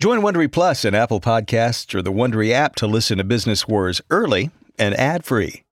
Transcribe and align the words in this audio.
Join 0.00 0.20
Wondery 0.20 0.50
Plus 0.50 0.86
and 0.86 0.96
Apple 0.96 1.20
Podcasts 1.20 1.94
or 1.94 2.00
the 2.00 2.10
Wondery 2.10 2.52
app 2.52 2.74
to 2.76 2.86
listen 2.86 3.18
to 3.18 3.24
Business 3.24 3.68
Wars 3.68 4.00
early 4.08 4.50
and 4.78 4.98
ad-free. 4.98 5.62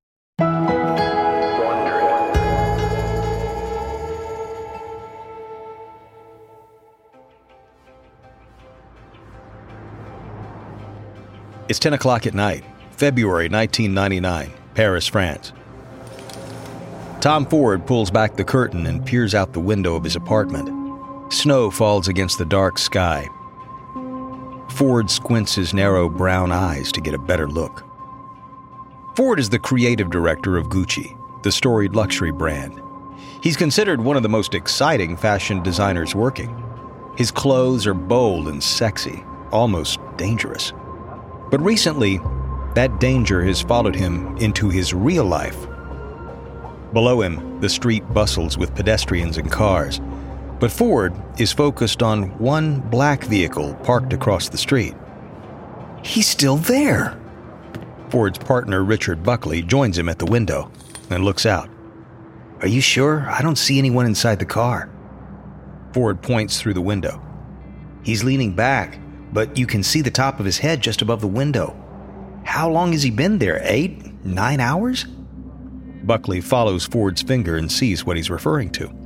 It's 11.70 11.78
10 11.78 11.94
o'clock 11.94 12.26
at 12.26 12.34
night, 12.34 12.64
February 12.90 13.48
1999, 13.48 14.52
Paris, 14.74 15.06
France. 15.06 15.54
Tom 17.22 17.46
Ford 17.46 17.86
pulls 17.86 18.10
back 18.10 18.36
the 18.36 18.44
curtain 18.44 18.84
and 18.84 19.06
peers 19.06 19.34
out 19.34 19.54
the 19.54 19.60
window 19.60 19.96
of 19.96 20.04
his 20.04 20.16
apartment. 20.16 20.68
Snow 21.32 21.70
falls 21.70 22.08
against 22.08 22.36
the 22.36 22.44
dark 22.44 22.76
sky. 22.76 23.26
Ford 24.78 25.10
squints 25.10 25.56
his 25.56 25.74
narrow 25.74 26.08
brown 26.08 26.52
eyes 26.52 26.92
to 26.92 27.00
get 27.00 27.12
a 27.12 27.18
better 27.18 27.48
look. 27.48 27.84
Ford 29.16 29.40
is 29.40 29.48
the 29.48 29.58
creative 29.58 30.08
director 30.08 30.56
of 30.56 30.68
Gucci, 30.68 31.18
the 31.42 31.50
storied 31.50 31.96
luxury 31.96 32.30
brand. 32.30 32.80
He's 33.42 33.56
considered 33.56 34.00
one 34.00 34.16
of 34.16 34.22
the 34.22 34.28
most 34.28 34.54
exciting 34.54 35.16
fashion 35.16 35.64
designers 35.64 36.14
working. 36.14 36.62
His 37.16 37.32
clothes 37.32 37.88
are 37.88 37.94
bold 37.94 38.46
and 38.46 38.62
sexy, 38.62 39.24
almost 39.50 39.98
dangerous. 40.16 40.72
But 41.50 41.60
recently, 41.60 42.20
that 42.76 43.00
danger 43.00 43.42
has 43.42 43.60
followed 43.60 43.96
him 43.96 44.36
into 44.36 44.68
his 44.68 44.94
real 44.94 45.24
life. 45.24 45.66
Below 46.92 47.22
him, 47.22 47.60
the 47.60 47.68
street 47.68 48.04
bustles 48.14 48.56
with 48.56 48.76
pedestrians 48.76 49.38
and 49.38 49.50
cars. 49.50 50.00
But 50.60 50.72
Ford 50.72 51.14
is 51.38 51.52
focused 51.52 52.02
on 52.02 52.36
one 52.38 52.80
black 52.80 53.24
vehicle 53.24 53.74
parked 53.84 54.12
across 54.12 54.48
the 54.48 54.58
street. 54.58 54.94
He's 56.02 56.26
still 56.26 56.56
there. 56.56 57.18
Ford's 58.10 58.38
partner, 58.38 58.82
Richard 58.82 59.22
Buckley, 59.22 59.62
joins 59.62 59.98
him 59.98 60.08
at 60.08 60.18
the 60.18 60.26
window 60.26 60.70
and 61.10 61.24
looks 61.24 61.46
out. 61.46 61.68
Are 62.60 62.68
you 62.68 62.80
sure? 62.80 63.28
I 63.28 63.42
don't 63.42 63.58
see 63.58 63.78
anyone 63.78 64.06
inside 64.06 64.38
the 64.38 64.46
car. 64.46 64.90
Ford 65.92 66.22
points 66.22 66.60
through 66.60 66.74
the 66.74 66.80
window. 66.80 67.22
He's 68.02 68.24
leaning 68.24 68.54
back, 68.54 68.98
but 69.32 69.56
you 69.56 69.66
can 69.66 69.82
see 69.82 70.00
the 70.00 70.10
top 70.10 70.40
of 70.40 70.46
his 70.46 70.58
head 70.58 70.80
just 70.80 71.02
above 71.02 71.20
the 71.20 71.28
window. 71.28 71.76
How 72.44 72.68
long 72.70 72.92
has 72.92 73.02
he 73.02 73.10
been 73.10 73.38
there? 73.38 73.60
Eight? 73.62 74.24
Nine 74.24 74.58
hours? 74.58 75.04
Buckley 76.02 76.40
follows 76.40 76.86
Ford's 76.86 77.22
finger 77.22 77.56
and 77.56 77.70
sees 77.70 78.04
what 78.04 78.16
he's 78.16 78.30
referring 78.30 78.70
to. 78.70 78.97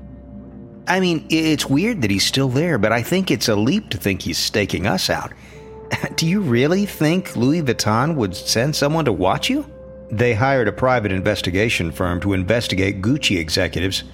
I 0.87 0.99
mean, 0.99 1.27
it's 1.31 1.67
weird 1.67 2.03
that 2.03 2.11
he's 2.11 2.27
still 2.27 2.49
there, 2.49 2.77
but 2.77 2.93
I 2.93 3.03
think 3.03 3.31
it's 3.31 3.49
a 3.49 3.55
leap 3.57 3.91
to 3.91 3.99
think 3.99 4.23
he's 4.23 4.39
staking 4.39 4.87
us 4.87 5.09
out. 5.09 5.33
Do 6.17 6.27
you 6.27 6.41
really 6.41 6.87
think 6.87 7.37
Louis 7.37 7.63
Vuitton 7.63 8.17
would 8.17 8.35
send 8.35 8.75
someone 8.75 9.05
to 9.05 9.13
watch 9.13 9.49
you? 9.49 9.65
They 10.11 10.35
hired 10.35 10.69
a 10.69 10.73
private 10.73 11.13
investigation 11.13 11.93
firm 11.93 12.21
to 12.21 12.33
investigate 12.33 13.01
Gucci 13.01 13.39
executives. 13.39 14.05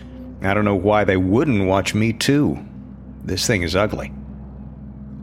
I 0.42 0.54
don't 0.54 0.64
know 0.64 0.76
why 0.76 1.04
they 1.04 1.16
wouldn't 1.16 1.66
watch 1.66 1.94
me 1.94 2.12
too. 2.12 2.58
This 3.24 3.46
thing 3.46 3.62
is 3.62 3.74
ugly. 3.74 4.12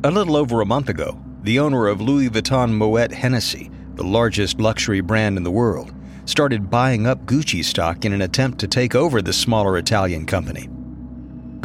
A 0.03 0.11
little 0.11 0.35
over 0.35 0.61
a 0.61 0.65
month 0.65 0.89
ago, 0.89 1.17
the 1.43 1.59
owner 1.59 1.87
of 1.87 2.01
Louis 2.01 2.29
Vuitton 2.29 2.73
Moet 2.73 3.11
Hennessy, 3.11 3.71
the 3.93 4.03
largest 4.03 4.59
luxury 4.59 4.99
brand 4.99 5.37
in 5.37 5.43
the 5.43 5.51
world, 5.51 5.93
started 6.25 6.69
buying 6.69 7.07
up 7.07 7.25
Gucci 7.25 7.63
stock 7.63 8.03
in 8.03 8.13
an 8.13 8.23
attempt 8.23 8.59
to 8.59 8.67
take 8.67 8.95
over 8.95 9.21
the 9.21 9.31
smaller 9.31 9.77
Italian 9.77 10.25
company. 10.25 10.69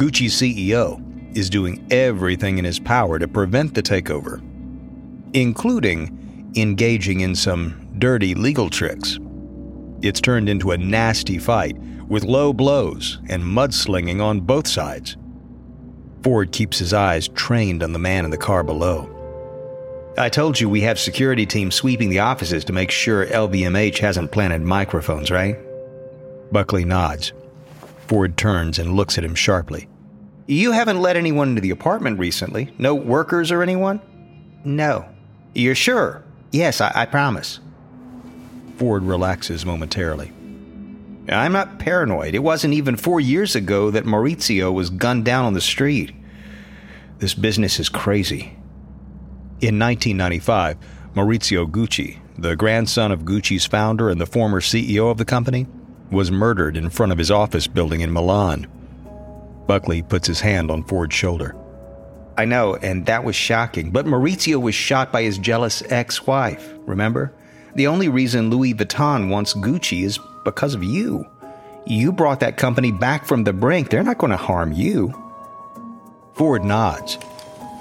Gucci's 0.01 0.33
CEO 0.33 0.99
is 1.37 1.47
doing 1.47 1.85
everything 1.91 2.57
in 2.57 2.65
his 2.65 2.79
power 2.79 3.19
to 3.19 3.27
prevent 3.27 3.75
the 3.75 3.83
takeover, 3.83 4.41
including 5.35 6.51
engaging 6.55 7.19
in 7.19 7.35
some 7.35 7.87
dirty 7.99 8.33
legal 8.33 8.67
tricks. 8.67 9.19
It's 10.01 10.19
turned 10.19 10.49
into 10.49 10.71
a 10.71 10.77
nasty 10.79 11.37
fight 11.37 11.77
with 12.07 12.23
low 12.23 12.51
blows 12.51 13.19
and 13.29 13.43
mudslinging 13.43 14.23
on 14.23 14.39
both 14.39 14.67
sides. 14.67 15.17
Ford 16.23 16.51
keeps 16.51 16.79
his 16.79 16.93
eyes 16.95 17.27
trained 17.27 17.83
on 17.83 17.93
the 17.93 17.99
man 17.99 18.25
in 18.25 18.31
the 18.31 18.37
car 18.37 18.63
below. 18.63 19.07
I 20.17 20.29
told 20.29 20.59
you 20.59 20.67
we 20.67 20.81
have 20.81 20.99
security 20.99 21.45
teams 21.45 21.75
sweeping 21.75 22.09
the 22.09 22.21
offices 22.21 22.65
to 22.65 22.73
make 22.73 22.89
sure 22.89 23.27
LVMH 23.27 23.99
hasn't 23.99 24.31
planted 24.31 24.63
microphones, 24.63 25.29
right? 25.29 25.59
Buckley 26.51 26.85
nods. 26.85 27.33
Ford 28.07 28.37
turns 28.37 28.79
and 28.79 28.95
looks 28.95 29.17
at 29.17 29.23
him 29.23 29.35
sharply. 29.35 29.87
You 30.47 30.71
haven't 30.71 31.01
let 31.01 31.15
anyone 31.15 31.49
into 31.49 31.61
the 31.61 31.69
apartment 31.69 32.19
recently? 32.19 32.73
No 32.77 32.93
workers 32.93 33.51
or 33.51 33.63
anyone? 33.63 34.01
No. 34.65 35.05
You're 35.53 35.75
sure? 35.75 36.23
Yes, 36.51 36.81
I, 36.81 36.91
I 36.93 37.05
promise. 37.05 37.59
Ford 38.77 39.03
relaxes 39.03 39.65
momentarily. 39.65 40.33
I'm 41.29 41.51
not 41.51 41.79
paranoid. 41.79 42.35
It 42.35 42.39
wasn't 42.39 42.73
even 42.73 42.97
four 42.97 43.19
years 43.19 43.55
ago 43.55 43.91
that 43.91 44.05
Maurizio 44.05 44.73
was 44.73 44.89
gunned 44.89 45.23
down 45.23 45.45
on 45.45 45.53
the 45.53 45.61
street. 45.61 46.13
This 47.19 47.33
business 47.33 47.79
is 47.79 47.89
crazy. 47.89 48.57
In 49.61 49.77
1995, 49.77 50.77
Maurizio 51.15 51.69
Gucci, 51.69 52.19
the 52.37 52.55
grandson 52.55 53.11
of 53.11 53.21
Gucci's 53.21 53.67
founder 53.67 54.09
and 54.09 54.19
the 54.19 54.25
former 54.25 54.59
CEO 54.59 55.11
of 55.11 55.17
the 55.17 55.25
company, 55.25 55.67
was 56.11 56.31
murdered 56.31 56.77
in 56.77 56.89
front 56.89 57.11
of 57.11 57.17
his 57.17 57.31
office 57.31 57.67
building 57.67 58.01
in 58.01 58.11
Milan. 58.11 58.67
Buckley 59.67 60.01
puts 60.01 60.27
his 60.27 60.41
hand 60.41 60.69
on 60.69 60.83
Ford's 60.83 61.15
shoulder. 61.15 61.55
I 62.37 62.45
know, 62.45 62.75
and 62.75 63.05
that 63.05 63.23
was 63.23 63.35
shocking, 63.35 63.91
but 63.91 64.05
Maurizio 64.05 64.59
was 64.61 64.75
shot 64.75 65.11
by 65.11 65.23
his 65.23 65.37
jealous 65.37 65.83
ex 65.89 66.25
wife, 66.25 66.73
remember? 66.85 67.33
The 67.75 67.87
only 67.87 68.09
reason 68.09 68.49
Louis 68.49 68.73
Vuitton 68.73 69.29
wants 69.29 69.53
Gucci 69.53 70.03
is 70.03 70.19
because 70.43 70.73
of 70.73 70.83
you. 70.83 71.25
You 71.85 72.11
brought 72.11 72.41
that 72.41 72.57
company 72.57 72.91
back 72.91 73.25
from 73.25 73.43
the 73.43 73.53
brink. 73.53 73.89
They're 73.89 74.03
not 74.03 74.17
going 74.17 74.31
to 74.31 74.37
harm 74.37 74.71
you. 74.71 75.13
Ford 76.33 76.63
nods, 76.63 77.17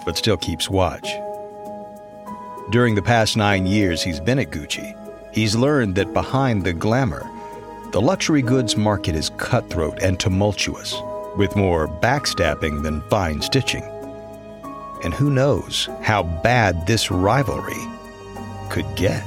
but 0.05 0.17
still 0.17 0.37
keeps 0.37 0.71
watch. 0.71 1.09
During 2.71 2.95
the 2.95 3.03
past 3.03 3.37
nine 3.37 3.67
years 3.67 4.03
he's 4.03 4.21
been 4.21 4.39
at 4.39 4.51
Gucci, 4.51 4.95
he's 5.35 5.57
learned 5.57 5.97
that 5.97 6.13
behind 6.13 6.65
the 6.65 6.73
glamour, 6.73 7.29
the 7.93 8.01
luxury 8.01 8.43
goods 8.43 8.77
market 8.77 9.17
is 9.17 9.31
cutthroat 9.31 10.01
and 10.01 10.21
tumultuous, 10.21 10.95
with 11.37 11.57
more 11.57 11.89
backstabbing 11.89 12.85
than 12.85 13.01
fine 13.03 13.43
stitching. 13.43 13.83
And 15.03 15.13
who 15.13 15.29
knows 15.29 15.89
how 16.01 16.23
bad 16.23 16.87
this 16.87 17.11
rivalry 17.11 17.81
could 18.69 18.87
get. 18.95 19.27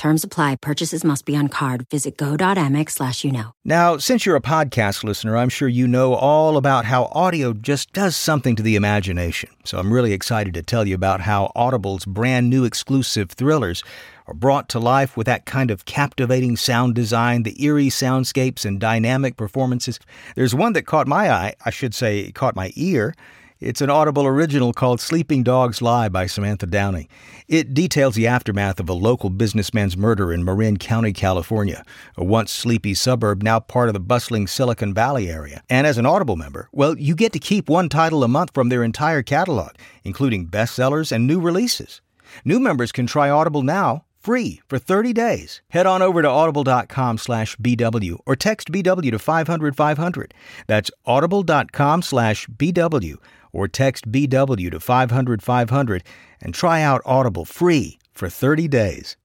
Terms 0.00 0.24
apply. 0.24 0.56
Purchases 0.56 1.04
must 1.04 1.26
be 1.26 1.36
on 1.36 1.48
card. 1.48 1.86
Visit 1.90 2.16
go.amex 2.16 2.92
slash 2.92 3.22
you 3.22 3.30
know. 3.30 3.52
Now, 3.66 3.98
since 3.98 4.24
you're 4.24 4.34
a 4.34 4.40
podcast 4.40 5.04
listener, 5.04 5.36
I'm 5.36 5.50
sure 5.50 5.68
you 5.68 5.86
know 5.86 6.14
all 6.14 6.56
about 6.56 6.86
how 6.86 7.10
audio 7.12 7.52
just 7.52 7.92
does 7.92 8.16
something 8.16 8.56
to 8.56 8.62
the 8.62 8.76
imagination. 8.76 9.50
So 9.66 9.78
I'm 9.78 9.92
really 9.92 10.14
excited 10.14 10.54
to 10.54 10.62
tell 10.62 10.88
you 10.88 10.94
about 10.94 11.20
how 11.20 11.52
Audible's 11.54 12.06
brand 12.06 12.48
new 12.48 12.64
exclusive 12.64 13.32
thrillers 13.32 13.84
are 14.26 14.32
brought 14.32 14.70
to 14.70 14.78
life 14.78 15.18
with 15.18 15.26
that 15.26 15.44
kind 15.44 15.70
of 15.70 15.84
captivating 15.84 16.56
sound 16.56 16.94
design, 16.94 17.42
the 17.42 17.62
eerie 17.62 17.88
soundscapes, 17.88 18.64
and 18.64 18.80
dynamic 18.80 19.36
performances. 19.36 20.00
There's 20.34 20.54
one 20.54 20.72
that 20.72 20.86
caught 20.86 21.08
my 21.08 21.30
eye, 21.30 21.52
I 21.66 21.68
should 21.68 21.94
say, 21.94 22.32
caught 22.32 22.56
my 22.56 22.72
ear. 22.74 23.14
It's 23.60 23.82
an 23.82 23.90
Audible 23.90 24.26
original 24.26 24.72
called 24.72 25.02
Sleeping 25.02 25.42
Dogs 25.42 25.82
Lie 25.82 26.08
by 26.08 26.24
Samantha 26.24 26.64
Downing. 26.64 27.08
It 27.46 27.74
details 27.74 28.14
the 28.14 28.26
aftermath 28.26 28.80
of 28.80 28.88
a 28.88 28.94
local 28.94 29.28
businessman's 29.28 29.98
murder 29.98 30.32
in 30.32 30.42
Marin 30.42 30.78
County, 30.78 31.12
California, 31.12 31.84
a 32.16 32.24
once 32.24 32.52
sleepy 32.52 32.94
suburb 32.94 33.42
now 33.42 33.60
part 33.60 33.90
of 33.90 33.92
the 33.92 34.00
bustling 34.00 34.46
Silicon 34.46 34.94
Valley 34.94 35.28
area. 35.28 35.62
And 35.68 35.86
as 35.86 35.98
an 35.98 36.06
Audible 36.06 36.36
member, 36.36 36.70
well, 36.72 36.98
you 36.98 37.14
get 37.14 37.34
to 37.34 37.38
keep 37.38 37.68
one 37.68 37.90
title 37.90 38.24
a 38.24 38.28
month 38.28 38.52
from 38.54 38.70
their 38.70 38.82
entire 38.82 39.22
catalog, 39.22 39.72
including 40.04 40.48
bestsellers 40.48 41.12
and 41.12 41.26
new 41.26 41.38
releases. 41.38 42.00
New 42.46 42.60
members 42.60 42.92
can 42.92 43.06
try 43.06 43.28
Audible 43.28 43.60
now 43.60 44.06
free 44.20 44.62
for 44.68 44.78
30 44.78 45.12
days. 45.12 45.60
Head 45.68 45.84
on 45.84 46.00
over 46.00 46.22
to 46.22 46.28
audible.com 46.28 47.18
slash 47.18 47.56
BW 47.56 48.20
or 48.24 48.36
text 48.36 48.72
BW 48.72 49.10
to 49.10 49.18
500 49.18 49.76
500. 49.76 50.32
That's 50.66 50.90
audible.com 51.04 52.00
slash 52.00 52.46
BW 52.46 53.18
or 53.52 53.68
text 53.68 54.10
BW 54.10 54.70
to 54.70 54.80
500 54.80 55.42
500 55.42 56.02
and 56.40 56.54
try 56.54 56.82
out 56.82 57.02
Audible 57.04 57.44
free 57.44 57.98
for 58.12 58.28
30 58.28 58.68
days. 58.68 59.16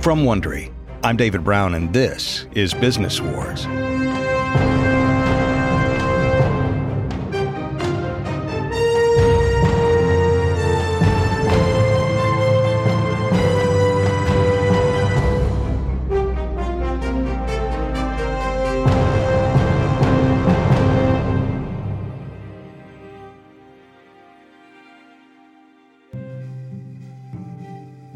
From 0.00 0.24
Wondery, 0.24 0.72
I'm 1.02 1.16
David 1.16 1.42
Brown, 1.42 1.74
and 1.74 1.92
this 1.92 2.46
is 2.54 2.72
Business 2.74 3.20
Wars. 3.20 3.66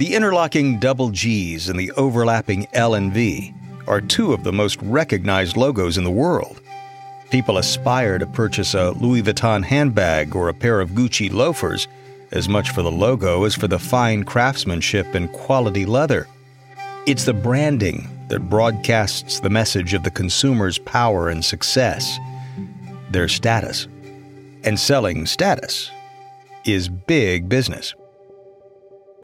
The 0.00 0.14
interlocking 0.14 0.78
double 0.78 1.10
G's 1.10 1.68
and 1.68 1.78
the 1.78 1.92
overlapping 1.92 2.66
L 2.72 2.94
and 2.94 3.12
V 3.12 3.52
are 3.86 4.00
two 4.00 4.32
of 4.32 4.44
the 4.44 4.52
most 4.52 4.80
recognized 4.80 5.58
logos 5.58 5.98
in 5.98 6.04
the 6.04 6.10
world. 6.10 6.62
People 7.28 7.58
aspire 7.58 8.18
to 8.18 8.26
purchase 8.26 8.72
a 8.72 8.92
Louis 8.92 9.22
Vuitton 9.22 9.62
handbag 9.62 10.34
or 10.34 10.48
a 10.48 10.54
pair 10.54 10.80
of 10.80 10.92
Gucci 10.92 11.30
loafers 11.30 11.86
as 12.32 12.48
much 12.48 12.70
for 12.70 12.80
the 12.80 12.90
logo 12.90 13.44
as 13.44 13.54
for 13.54 13.68
the 13.68 13.78
fine 13.78 14.24
craftsmanship 14.24 15.14
and 15.14 15.30
quality 15.34 15.84
leather. 15.84 16.26
It's 17.04 17.26
the 17.26 17.34
branding 17.34 18.08
that 18.30 18.48
broadcasts 18.48 19.40
the 19.40 19.50
message 19.50 19.92
of 19.92 20.02
the 20.02 20.10
consumer's 20.10 20.78
power 20.78 21.28
and 21.28 21.44
success, 21.44 22.18
their 23.10 23.28
status. 23.28 23.86
And 24.64 24.80
selling 24.80 25.26
status 25.26 25.90
is 26.64 26.88
big 26.88 27.50
business. 27.50 27.94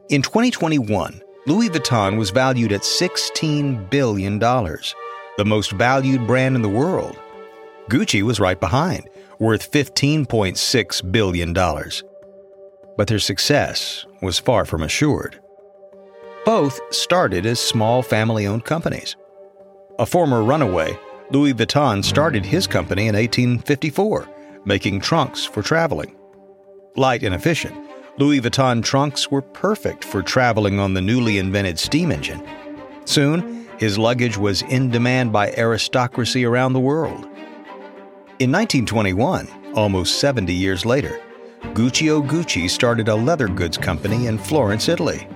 In 0.08 0.22
2021, 0.22 1.20
Louis 1.48 1.68
Vuitton 1.68 2.16
was 2.16 2.30
valued 2.30 2.70
at 2.70 2.82
$16 2.82 3.90
billion, 3.90 4.38
the 4.38 5.44
most 5.44 5.72
valued 5.72 6.28
brand 6.28 6.54
in 6.54 6.62
the 6.62 6.68
world. 6.68 7.18
Gucci 7.90 8.22
was 8.22 8.38
right 8.38 8.60
behind, 8.60 9.08
worth 9.40 9.68
$15.6 9.72 11.12
billion. 11.12 11.52
But 12.96 13.08
their 13.08 13.18
success 13.18 14.06
was 14.22 14.38
far 14.38 14.64
from 14.64 14.84
assured. 14.84 15.40
Both 16.44 16.80
started 16.94 17.44
as 17.44 17.58
small 17.58 18.00
family 18.00 18.46
owned 18.46 18.64
companies. 18.64 19.16
A 19.98 20.06
former 20.06 20.44
runaway, 20.44 20.96
Louis 21.32 21.52
Vuitton 21.52 22.04
started 22.04 22.46
his 22.46 22.68
company 22.68 23.08
in 23.08 23.16
1854, 23.16 24.28
making 24.64 25.00
trunks 25.00 25.44
for 25.44 25.62
traveling. 25.62 26.14
Light 26.94 27.24
and 27.24 27.34
efficient, 27.34 27.74
Louis 28.18 28.40
Vuitton 28.40 28.82
trunks 28.82 29.30
were 29.30 29.42
perfect 29.42 30.02
for 30.02 30.22
traveling 30.22 30.78
on 30.78 30.94
the 30.94 31.02
newly 31.02 31.36
invented 31.36 31.78
steam 31.78 32.10
engine. 32.10 32.42
Soon, 33.04 33.68
his 33.78 33.98
luggage 33.98 34.38
was 34.38 34.62
in 34.62 34.90
demand 34.90 35.34
by 35.34 35.52
aristocracy 35.52 36.42
around 36.46 36.72
the 36.72 36.80
world. 36.80 37.24
In 38.38 38.50
1921, 38.50 39.48
almost 39.74 40.18
70 40.18 40.50
years 40.54 40.86
later, 40.86 41.20
Guccio 41.74 42.26
Gucci 42.26 42.70
started 42.70 43.08
a 43.08 43.14
leather 43.14 43.48
goods 43.48 43.76
company 43.76 44.28
in 44.28 44.38
Florence, 44.38 44.88
Italy. 44.88 45.28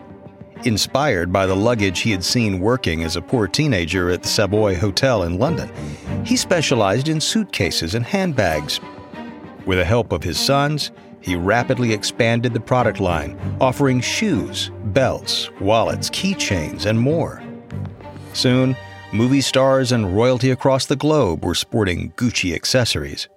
Inspired 0.64 1.30
by 1.30 1.44
the 1.44 1.56
luggage 1.56 2.00
he 2.00 2.10
had 2.10 2.24
seen 2.24 2.60
working 2.60 3.04
as 3.04 3.16
a 3.16 3.22
poor 3.22 3.46
teenager 3.46 4.10
at 4.10 4.22
the 4.22 4.28
Savoy 4.28 4.74
Hotel 4.74 5.24
in 5.24 5.38
London, 5.38 5.70
he 6.24 6.36
specialized 6.36 7.08
in 7.08 7.20
suitcases 7.20 7.94
and 7.94 8.06
handbags. 8.06 8.80
With 9.66 9.76
the 9.76 9.84
help 9.84 10.12
of 10.12 10.22
his 10.22 10.38
sons, 10.38 10.92
he 11.20 11.36
rapidly 11.36 11.92
expanded 11.92 12.52
the 12.52 12.60
product 12.60 13.00
line, 13.00 13.38
offering 13.60 14.00
shoes, 14.00 14.70
belts, 14.86 15.50
wallets, 15.60 16.10
keychains, 16.10 16.86
and 16.86 16.98
more. 16.98 17.42
Soon, 18.32 18.76
movie 19.12 19.40
stars 19.40 19.92
and 19.92 20.16
royalty 20.16 20.50
across 20.50 20.86
the 20.86 20.96
globe 20.96 21.44
were 21.44 21.54
sporting 21.54 22.12
Gucci 22.12 22.54
accessories. 22.54 23.28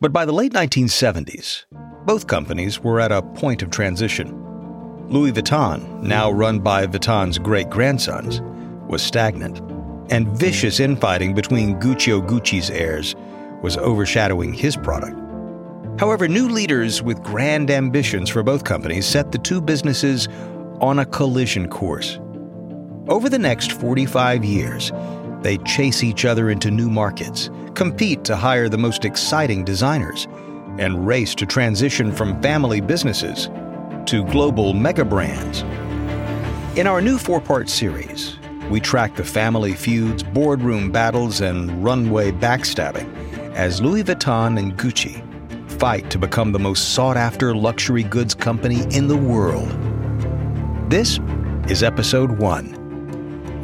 But 0.00 0.12
by 0.12 0.24
the 0.24 0.32
late 0.32 0.52
1970s, 0.52 1.66
both 2.06 2.26
companies 2.26 2.80
were 2.80 3.00
at 3.00 3.12
a 3.12 3.22
point 3.22 3.62
of 3.62 3.70
transition. 3.70 4.34
Louis 5.08 5.32
Vuitton, 5.32 6.02
now 6.02 6.30
run 6.30 6.60
by 6.60 6.86
Vuitton's 6.86 7.38
great 7.38 7.68
grandsons, 7.68 8.40
was 8.88 9.02
stagnant, 9.02 9.60
and 10.10 10.28
vicious 10.28 10.80
infighting 10.80 11.34
between 11.34 11.78
Guccio 11.78 12.26
Gucci's 12.26 12.70
heirs 12.70 13.14
was 13.62 13.76
overshadowing 13.76 14.52
his 14.54 14.76
product. 14.76 15.16
However, 15.98 16.28
new 16.28 16.48
leaders 16.48 17.02
with 17.02 17.22
grand 17.22 17.70
ambitions 17.70 18.30
for 18.30 18.42
both 18.42 18.64
companies 18.64 19.06
set 19.06 19.32
the 19.32 19.38
two 19.38 19.60
businesses 19.60 20.28
on 20.80 20.98
a 20.98 21.04
collision 21.04 21.68
course. 21.68 22.18
Over 23.08 23.28
the 23.28 23.38
next 23.38 23.72
45 23.72 24.44
years, 24.44 24.92
they 25.42 25.58
chase 25.58 26.02
each 26.02 26.24
other 26.24 26.50
into 26.50 26.70
new 26.70 26.88
markets, 26.88 27.50
compete 27.74 28.24
to 28.24 28.36
hire 28.36 28.68
the 28.68 28.78
most 28.78 29.04
exciting 29.04 29.64
designers, 29.64 30.26
and 30.78 31.06
race 31.06 31.34
to 31.34 31.46
transition 31.46 32.12
from 32.12 32.40
family 32.40 32.80
businesses 32.80 33.48
to 34.06 34.24
global 34.30 34.72
mega 34.72 35.04
brands. 35.04 35.62
In 36.78 36.86
our 36.86 37.00
new 37.00 37.18
four 37.18 37.40
part 37.40 37.68
series, 37.68 38.38
we 38.70 38.80
track 38.80 39.16
the 39.16 39.24
family 39.24 39.72
feuds, 39.72 40.22
boardroom 40.22 40.90
battles, 40.92 41.40
and 41.40 41.82
runway 41.82 42.30
backstabbing 42.30 43.12
as 43.54 43.82
Louis 43.82 44.04
Vuitton 44.04 44.58
and 44.58 44.78
Gucci 44.78 45.26
fight 45.80 46.10
to 46.10 46.18
become 46.18 46.52
the 46.52 46.58
most 46.58 46.90
sought 46.90 47.16
after 47.16 47.54
luxury 47.54 48.02
goods 48.02 48.34
company 48.34 48.82
in 48.94 49.08
the 49.08 49.16
world. 49.16 49.66
This 50.90 51.18
is 51.70 51.82
episode 51.82 52.32
one 52.32 52.76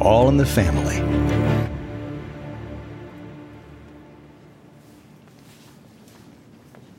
All 0.01 0.27
in 0.27 0.37
the 0.37 0.45
Family. 0.45 0.95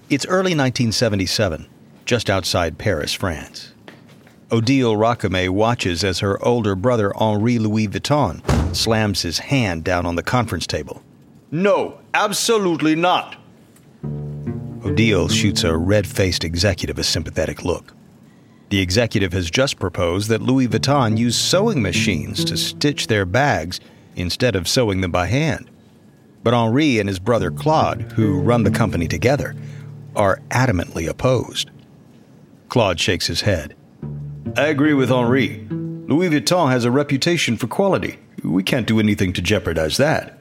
It's 0.08 0.24
early 0.26 0.54
1977, 0.54 1.66
just 2.04 2.30
outside 2.30 2.78
Paris, 2.78 3.12
France. 3.12 3.72
Odile 4.52 4.94
Racamier 4.94 5.50
watches 5.50 6.04
as 6.04 6.20
her 6.20 6.40
older 6.46 6.76
brother 6.76 7.12
Henri 7.16 7.58
Louis 7.58 7.88
Vuitton 7.88 8.40
slams 8.74 9.22
his 9.22 9.40
hand 9.40 9.82
down 9.82 10.06
on 10.06 10.14
the 10.14 10.22
conference 10.22 10.68
table. 10.68 11.02
No, 11.50 11.98
absolutely 12.14 12.94
not. 12.94 13.34
Odile 14.84 15.28
shoots 15.28 15.64
a 15.64 15.76
red 15.76 16.06
faced 16.06 16.44
executive 16.44 16.98
a 16.98 17.04
sympathetic 17.04 17.64
look. 17.64 17.94
The 18.70 18.80
executive 18.80 19.32
has 19.32 19.50
just 19.50 19.78
proposed 19.78 20.28
that 20.28 20.42
Louis 20.42 20.68
Vuitton 20.68 21.16
use 21.16 21.36
sewing 21.36 21.82
machines 21.82 22.44
to 22.44 22.56
stitch 22.56 23.06
their 23.06 23.24
bags 23.24 23.80
instead 24.14 24.54
of 24.54 24.68
sewing 24.68 25.00
them 25.00 25.10
by 25.10 25.26
hand. 25.26 25.70
But 26.42 26.54
Henri 26.54 26.98
and 26.98 27.08
his 27.08 27.18
brother 27.18 27.50
Claude, 27.50 28.02
who 28.12 28.40
run 28.40 28.62
the 28.62 28.70
company 28.70 29.08
together, 29.08 29.56
are 30.14 30.40
adamantly 30.50 31.08
opposed. 31.08 31.70
Claude 32.68 33.00
shakes 33.00 33.26
his 33.26 33.40
head. 33.40 33.74
I 34.56 34.66
agree 34.66 34.94
with 34.94 35.10
Henri. 35.10 35.66
Louis 35.70 36.30
Vuitton 36.30 36.70
has 36.70 36.84
a 36.84 36.90
reputation 36.90 37.56
for 37.56 37.66
quality. 37.66 38.18
We 38.44 38.62
can't 38.62 38.86
do 38.86 39.00
anything 39.00 39.32
to 39.34 39.42
jeopardize 39.42 39.96
that. 39.96 40.38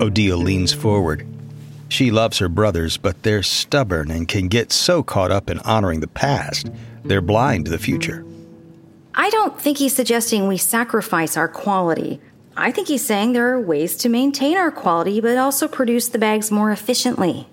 Odile 0.00 0.36
leans 0.36 0.72
forward. 0.72 1.26
She 1.94 2.10
loves 2.10 2.38
her 2.38 2.48
brothers, 2.48 2.96
but 2.96 3.22
they're 3.22 3.44
stubborn 3.44 4.10
and 4.10 4.26
can 4.26 4.48
get 4.48 4.72
so 4.72 5.04
caught 5.04 5.30
up 5.30 5.48
in 5.48 5.60
honoring 5.60 6.00
the 6.00 6.08
past, 6.08 6.68
they're 7.04 7.20
blind 7.20 7.66
to 7.66 7.70
the 7.70 7.78
future. 7.78 8.26
I 9.14 9.30
don't 9.30 9.60
think 9.60 9.78
he's 9.78 9.94
suggesting 9.94 10.48
we 10.48 10.56
sacrifice 10.56 11.36
our 11.36 11.46
quality. 11.46 12.20
I 12.56 12.72
think 12.72 12.88
he's 12.88 13.06
saying 13.06 13.32
there 13.32 13.54
are 13.54 13.60
ways 13.60 13.96
to 13.98 14.08
maintain 14.08 14.56
our 14.56 14.72
quality 14.72 15.20
but 15.20 15.38
also 15.38 15.68
produce 15.68 16.08
the 16.08 16.18
bags 16.18 16.50
more 16.50 16.72
efficiently. 16.72 17.46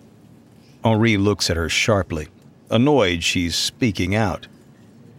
Henri 0.83 1.17
looks 1.17 1.51
at 1.51 1.55
her 1.55 1.69
sharply. 1.69 2.27
Annoyed, 2.71 3.23
she's 3.23 3.55
speaking 3.55 4.15
out. 4.15 4.47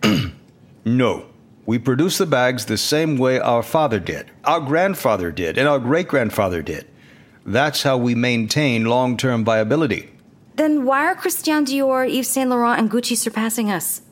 no. 0.84 1.26
We 1.64 1.78
produce 1.78 2.18
the 2.18 2.26
bags 2.26 2.66
the 2.66 2.76
same 2.76 3.16
way 3.16 3.38
our 3.38 3.62
father 3.62 4.00
did, 4.00 4.32
our 4.42 4.58
grandfather 4.58 5.30
did, 5.30 5.58
and 5.58 5.68
our 5.68 5.78
great 5.78 6.08
grandfather 6.08 6.60
did. 6.60 6.88
That's 7.44 7.82
how 7.82 7.96
we 7.96 8.14
maintain 8.14 8.84
long 8.84 9.16
term 9.16 9.44
viability. 9.44 10.10
Then 10.56 10.84
why 10.84 11.06
are 11.06 11.14
Christian 11.14 11.64
Dior, 11.64 12.08
Yves 12.08 12.28
Saint 12.28 12.50
Laurent, 12.50 12.78
and 12.78 12.90
Gucci 12.90 13.16
surpassing 13.16 13.70
us? 13.70 14.02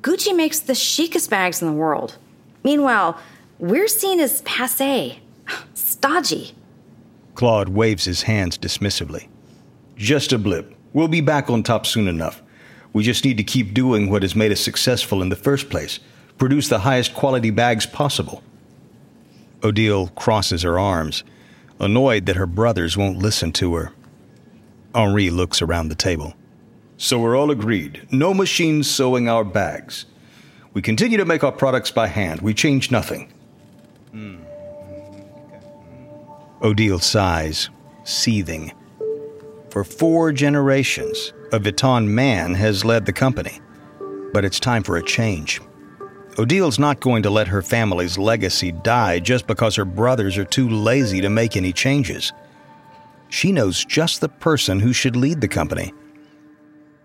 Gucci 0.00 0.34
makes 0.34 0.60
the 0.60 0.74
chicest 0.74 1.28
bags 1.28 1.60
in 1.60 1.68
the 1.68 1.74
world. 1.74 2.16
Meanwhile, 2.62 3.18
we're 3.58 3.88
seen 3.88 4.20
as 4.20 4.42
passe, 4.42 5.18
stodgy. 5.74 6.54
Claude 7.34 7.68
waves 7.70 8.04
his 8.04 8.22
hands 8.22 8.56
dismissively. 8.58 9.28
Just 9.96 10.32
a 10.32 10.38
blip. 10.38 10.74
We'll 10.92 11.08
be 11.08 11.20
back 11.20 11.50
on 11.50 11.62
top 11.62 11.86
soon 11.86 12.08
enough. 12.08 12.42
We 12.92 13.02
just 13.02 13.24
need 13.24 13.36
to 13.36 13.44
keep 13.44 13.74
doing 13.74 14.10
what 14.10 14.22
has 14.22 14.34
made 14.34 14.52
us 14.52 14.60
successful 14.60 15.20
in 15.22 15.28
the 15.28 15.36
first 15.36 15.68
place 15.68 16.00
produce 16.38 16.68
the 16.68 16.78
highest 16.78 17.14
quality 17.14 17.50
bags 17.50 17.84
possible. 17.84 18.42
Odile 19.62 20.08
crosses 20.08 20.62
her 20.62 20.78
arms 20.78 21.24
annoyed 21.80 22.26
that 22.26 22.36
her 22.36 22.46
brothers 22.46 22.96
won't 22.96 23.18
listen 23.18 23.52
to 23.52 23.74
her. 23.74 23.92
Henri 24.94 25.30
looks 25.30 25.62
around 25.62 25.88
the 25.88 25.94
table. 25.94 26.34
So 26.96 27.18
we're 27.18 27.36
all 27.36 27.50
agreed. 27.50 28.06
No 28.10 28.34
machines 28.34 28.90
sewing 28.90 29.28
our 29.28 29.44
bags. 29.44 30.06
We 30.74 30.82
continue 30.82 31.18
to 31.18 31.24
make 31.24 31.44
our 31.44 31.52
products 31.52 31.90
by 31.90 32.08
hand. 32.08 32.40
We 32.40 32.54
change 32.54 32.90
nothing. 32.90 33.32
Mm. 34.12 34.44
Odile 36.62 36.98
sighs, 36.98 37.70
seething. 38.04 38.72
For 39.70 39.84
four 39.84 40.32
generations, 40.32 41.32
a 41.52 41.60
Vuitton 41.60 42.06
man 42.08 42.54
has 42.54 42.84
led 42.84 43.06
the 43.06 43.12
company. 43.12 43.60
But 44.32 44.44
it's 44.44 44.58
time 44.58 44.82
for 44.82 44.96
a 44.96 45.02
change. 45.02 45.60
Odile's 46.38 46.78
not 46.78 47.00
going 47.00 47.24
to 47.24 47.30
let 47.30 47.48
her 47.48 47.62
family's 47.62 48.16
legacy 48.16 48.70
die 48.70 49.18
just 49.18 49.48
because 49.48 49.74
her 49.74 49.84
brothers 49.84 50.38
are 50.38 50.44
too 50.44 50.68
lazy 50.68 51.20
to 51.20 51.28
make 51.28 51.56
any 51.56 51.72
changes. 51.72 52.32
She 53.28 53.50
knows 53.50 53.84
just 53.84 54.20
the 54.20 54.28
person 54.28 54.78
who 54.78 54.92
should 54.92 55.16
lead 55.16 55.40
the 55.40 55.48
company. 55.48 55.92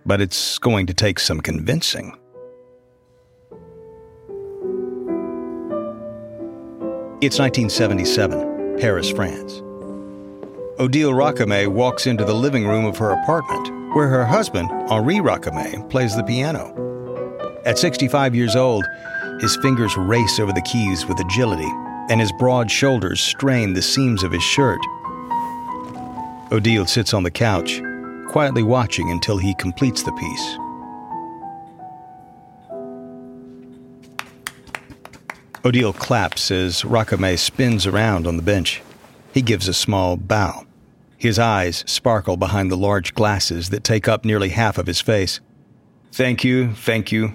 But 0.06 0.22
it's 0.22 0.60
going 0.60 0.86
to 0.86 0.94
take 0.94 1.18
some 1.18 1.42
convincing. 1.42 2.16
It's 7.22 7.40
1977, 7.40 8.80
Paris, 8.80 9.10
France. 9.10 9.54
Odile 10.80 11.12
Racamier 11.12 11.70
walks 11.70 12.06
into 12.06 12.24
the 12.24 12.36
living 12.36 12.68
room 12.68 12.86
of 12.86 12.98
her 12.98 13.12
apartment, 13.12 13.96
where 13.96 14.10
her 14.10 14.26
husband, 14.26 14.70
Henri 14.92 15.16
Racamier, 15.16 15.90
plays 15.90 16.16
the 16.16 16.24
piano. 16.24 16.80
At 17.66 17.80
65 17.80 18.36
years 18.36 18.56
old, 18.58 18.84
his 19.44 19.58
fingers 19.58 19.98
race 19.98 20.40
over 20.40 20.54
the 20.54 20.62
keys 20.62 21.06
with 21.06 21.20
agility, 21.20 21.70
and 22.10 22.22
his 22.22 22.32
broad 22.32 22.72
shoulders 22.72 23.20
strain 23.20 23.74
the 23.74 23.82
seams 23.82 24.24
of 24.24 24.32
his 24.32 24.42
shirt. 24.42 24.80
Odile 26.50 26.86
sits 26.86 27.14
on 27.14 27.24
the 27.24 27.30
couch, 27.30 27.82
quietly 28.30 28.64
watching 28.64 29.12
until 29.12 29.38
he 29.38 29.54
completes 29.56 30.02
the 30.02 30.14
piece. 30.14 30.58
Odile 35.66 35.92
claps 35.92 36.50
as 36.50 36.84
Racamier 36.84 37.38
spins 37.38 37.86
around 37.86 38.26
on 38.26 38.38
the 38.38 38.44
bench. 38.44 38.82
He 39.34 39.42
gives 39.42 39.68
a 39.68 39.74
small 39.74 40.16
bow. 40.16 40.66
His 41.18 41.38
eyes 41.38 41.84
sparkle 41.86 42.38
behind 42.38 42.72
the 42.72 42.78
large 42.78 43.14
glasses 43.14 43.72
that 43.72 43.84
take 43.84 44.08
up 44.08 44.24
nearly 44.24 44.50
half 44.50 44.78
of 44.78 44.88
his 44.88 45.02
face. 45.02 45.42
Thank 46.14 46.46
you, 46.46 46.74
thank 46.76 47.12
you. 47.12 47.34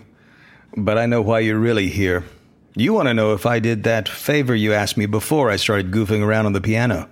But 0.76 0.98
I 0.98 1.06
know 1.06 1.22
why 1.22 1.40
you're 1.40 1.58
really 1.58 1.88
here. 1.88 2.24
You 2.74 2.92
want 2.92 3.08
to 3.08 3.14
know 3.14 3.32
if 3.32 3.46
I 3.46 3.58
did 3.58 3.82
that 3.84 4.08
favor 4.08 4.54
you 4.54 4.72
asked 4.72 4.96
me 4.96 5.06
before 5.06 5.50
I 5.50 5.56
started 5.56 5.90
goofing 5.90 6.22
around 6.22 6.46
on 6.46 6.52
the 6.52 6.60
piano. 6.60 7.08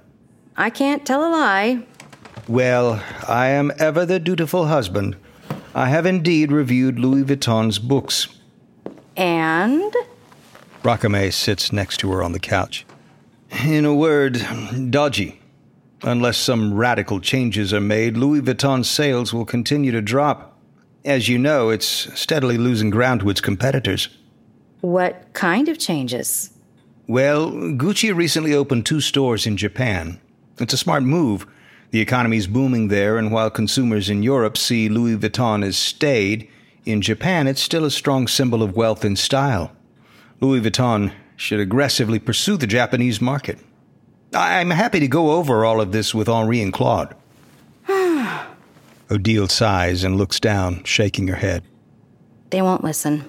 I 0.56 0.70
can't 0.70 1.04
tell 1.04 1.26
a 1.26 1.30
lie. 1.30 1.86
Well, 2.48 3.02
I 3.26 3.48
am 3.48 3.72
ever 3.78 4.06
the 4.06 4.20
dutiful 4.20 4.66
husband. 4.66 5.16
I 5.74 5.88
have 5.88 6.06
indeed 6.06 6.52
reviewed 6.52 6.98
Louis 6.98 7.24
Vuitton's 7.24 7.78
books. 7.78 8.28
And? 9.16 9.92
Racamier 10.82 11.32
sits 11.32 11.72
next 11.72 11.96
to 11.98 12.12
her 12.12 12.22
on 12.22 12.32
the 12.32 12.38
couch. 12.38 12.86
In 13.64 13.84
a 13.84 13.94
word, 13.94 14.40
dodgy. 14.90 15.40
Unless 16.02 16.36
some 16.36 16.74
radical 16.74 17.20
changes 17.20 17.74
are 17.74 17.80
made, 17.80 18.16
Louis 18.16 18.40
Vuitton's 18.40 18.88
sales 18.88 19.34
will 19.34 19.44
continue 19.44 19.90
to 19.90 20.00
drop. 20.00 20.55
As 21.06 21.28
you 21.28 21.38
know, 21.38 21.70
it's 21.70 21.86
steadily 22.18 22.58
losing 22.58 22.90
ground 22.90 23.20
to 23.20 23.30
its 23.30 23.40
competitors. 23.40 24.08
What 24.80 25.32
kind 25.34 25.68
of 25.68 25.78
changes? 25.78 26.50
Well, 27.06 27.52
Gucci 27.52 28.12
recently 28.12 28.52
opened 28.52 28.84
two 28.84 29.00
stores 29.00 29.46
in 29.46 29.56
Japan. 29.56 30.20
It's 30.58 30.74
a 30.74 30.76
smart 30.76 31.04
move. 31.04 31.46
The 31.92 32.00
economy's 32.00 32.48
booming 32.48 32.88
there, 32.88 33.18
and 33.18 33.30
while 33.30 33.50
consumers 33.50 34.10
in 34.10 34.24
Europe 34.24 34.58
see 34.58 34.88
Louis 34.88 35.16
Vuitton 35.16 35.64
as 35.64 35.76
staid, 35.76 36.48
in 36.84 37.00
Japan 37.00 37.46
it's 37.46 37.62
still 37.62 37.84
a 37.84 37.90
strong 37.92 38.26
symbol 38.26 38.60
of 38.60 38.76
wealth 38.76 39.04
and 39.04 39.16
style. 39.16 39.70
Louis 40.40 40.60
Vuitton 40.60 41.12
should 41.36 41.60
aggressively 41.60 42.18
pursue 42.18 42.56
the 42.56 42.66
Japanese 42.66 43.20
market. 43.20 43.60
I'm 44.34 44.70
happy 44.70 44.98
to 44.98 45.06
go 45.06 45.30
over 45.30 45.64
all 45.64 45.80
of 45.80 45.92
this 45.92 46.12
with 46.12 46.28
Henri 46.28 46.60
and 46.60 46.72
Claude. 46.72 47.14
Odile 49.10 49.48
sighs 49.48 50.04
and 50.04 50.16
looks 50.16 50.40
down, 50.40 50.82
shaking 50.84 51.28
her 51.28 51.36
head. 51.36 51.62
They 52.50 52.62
won't 52.62 52.84
listen. 52.84 53.28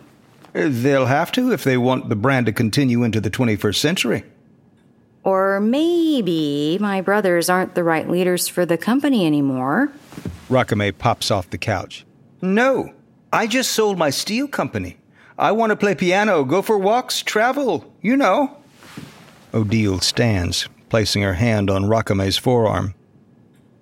Uh, 0.55 0.67
they'll 0.69 1.05
have 1.05 1.31
to 1.33 1.51
if 1.51 1.63
they 1.63 1.77
want 1.77 2.09
the 2.09 2.15
brand 2.15 2.45
to 2.45 2.51
continue 2.51 3.03
into 3.03 3.21
the 3.21 3.29
21st 3.29 3.75
century. 3.75 4.23
Or 5.23 5.59
maybe 5.59 6.77
my 6.79 7.01
brothers 7.01 7.49
aren't 7.49 7.75
the 7.75 7.83
right 7.83 8.09
leaders 8.09 8.47
for 8.47 8.65
the 8.65 8.77
company 8.77 9.25
anymore. 9.25 9.91
Racamier 10.49 10.97
pops 10.97 11.29
off 11.29 11.49
the 11.49 11.57
couch. 11.57 12.05
No, 12.41 12.93
I 13.33 13.45
just 13.45 13.73
sold 13.73 13.97
my 13.97 14.09
steel 14.09 14.47
company. 14.47 14.97
I 15.37 15.51
want 15.51 15.71
to 15.71 15.75
play 15.75 15.95
piano, 15.95 16.45
go 16.45 16.61
for 16.61 16.77
walks, 16.77 17.21
travel, 17.21 17.93
you 18.01 18.15
know. 18.15 18.57
Odile 19.53 19.99
stands, 19.99 20.69
placing 20.89 21.23
her 21.23 21.33
hand 21.33 21.69
on 21.69 21.83
Racamier's 21.83 22.37
forearm. 22.37 22.95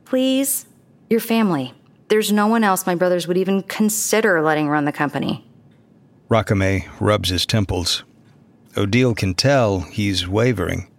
Please, 0.05 0.65
your 1.09 1.19
family. 1.19 1.74
There's 2.07 2.31
no 2.31 2.47
one 2.47 2.63
else 2.63 2.85
my 2.85 2.95
brothers 2.95 3.27
would 3.27 3.37
even 3.37 3.63
consider 3.63 4.41
letting 4.41 4.69
run 4.69 4.85
the 4.85 4.91
company. 4.91 5.45
Racamier 6.29 6.87
rubs 6.99 7.29
his 7.29 7.45
temples. 7.45 8.03
Odile 8.77 9.15
can 9.15 9.33
tell 9.33 9.81
he's 9.81 10.27
wavering. 10.27 10.89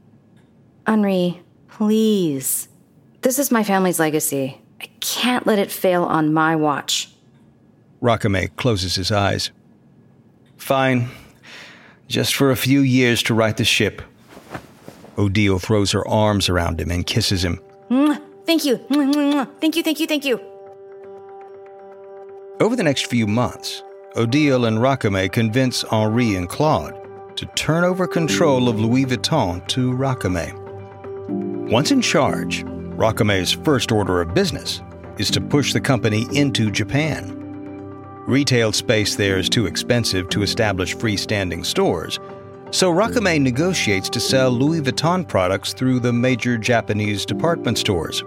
Henri, 0.86 1.42
please. 1.68 2.68
This 3.22 3.38
is 3.38 3.50
my 3.50 3.62
family's 3.62 3.98
legacy. 3.98 4.60
I 4.80 4.86
can't 5.00 5.46
let 5.46 5.58
it 5.58 5.70
fail 5.70 6.04
on 6.04 6.32
my 6.32 6.56
watch. 6.56 7.10
Racamier 8.02 8.54
closes 8.56 8.94
his 8.94 9.10
eyes. 9.10 9.50
Fine. 10.56 11.08
Just 12.08 12.34
for 12.34 12.50
a 12.50 12.56
few 12.56 12.80
years 12.80 13.22
to 13.24 13.34
right 13.34 13.56
the 13.56 13.64
ship. 13.64 14.02
Odile 15.18 15.58
throws 15.58 15.92
her 15.92 16.06
arms 16.06 16.48
around 16.48 16.80
him 16.80 16.90
and 16.90 17.06
kisses 17.06 17.44
him. 17.44 17.60
Thank 18.46 18.64
you. 18.64 18.78
Thank 19.60 19.76
you, 19.76 19.82
thank 19.82 20.00
you, 20.00 20.06
thank 20.06 20.24
you. 20.24 20.40
Over 22.58 22.74
the 22.74 22.82
next 22.82 23.08
few 23.08 23.26
months, 23.26 23.82
Odile 24.16 24.64
and 24.64 24.78
Racamier 24.78 25.30
convince 25.30 25.84
Henri 25.84 26.36
and 26.36 26.48
Claude 26.48 26.96
to 27.36 27.44
turn 27.54 27.84
over 27.84 28.06
control 28.06 28.70
of 28.70 28.80
Louis 28.80 29.04
Vuitton 29.04 29.66
to 29.68 29.92
Racamier. 29.92 30.56
Once 31.70 31.90
in 31.90 32.00
charge, 32.00 32.64
Racamier's 32.64 33.52
first 33.52 33.92
order 33.92 34.22
of 34.22 34.32
business 34.32 34.80
is 35.18 35.30
to 35.32 35.40
push 35.42 35.74
the 35.74 35.80
company 35.82 36.26
into 36.32 36.70
Japan. 36.70 37.34
Retail 38.26 38.72
space 38.72 39.16
there 39.16 39.36
is 39.36 39.50
too 39.50 39.66
expensive 39.66 40.30
to 40.30 40.42
establish 40.42 40.96
freestanding 40.96 41.64
stores, 41.64 42.18
so 42.70 42.90
Racamier 42.90 43.38
negotiates 43.38 44.08
to 44.08 44.18
sell 44.18 44.50
Louis 44.50 44.80
Vuitton 44.80 45.28
products 45.28 45.74
through 45.74 46.00
the 46.00 46.12
major 46.12 46.56
Japanese 46.56 47.26
department 47.26 47.76
stores. 47.76 48.24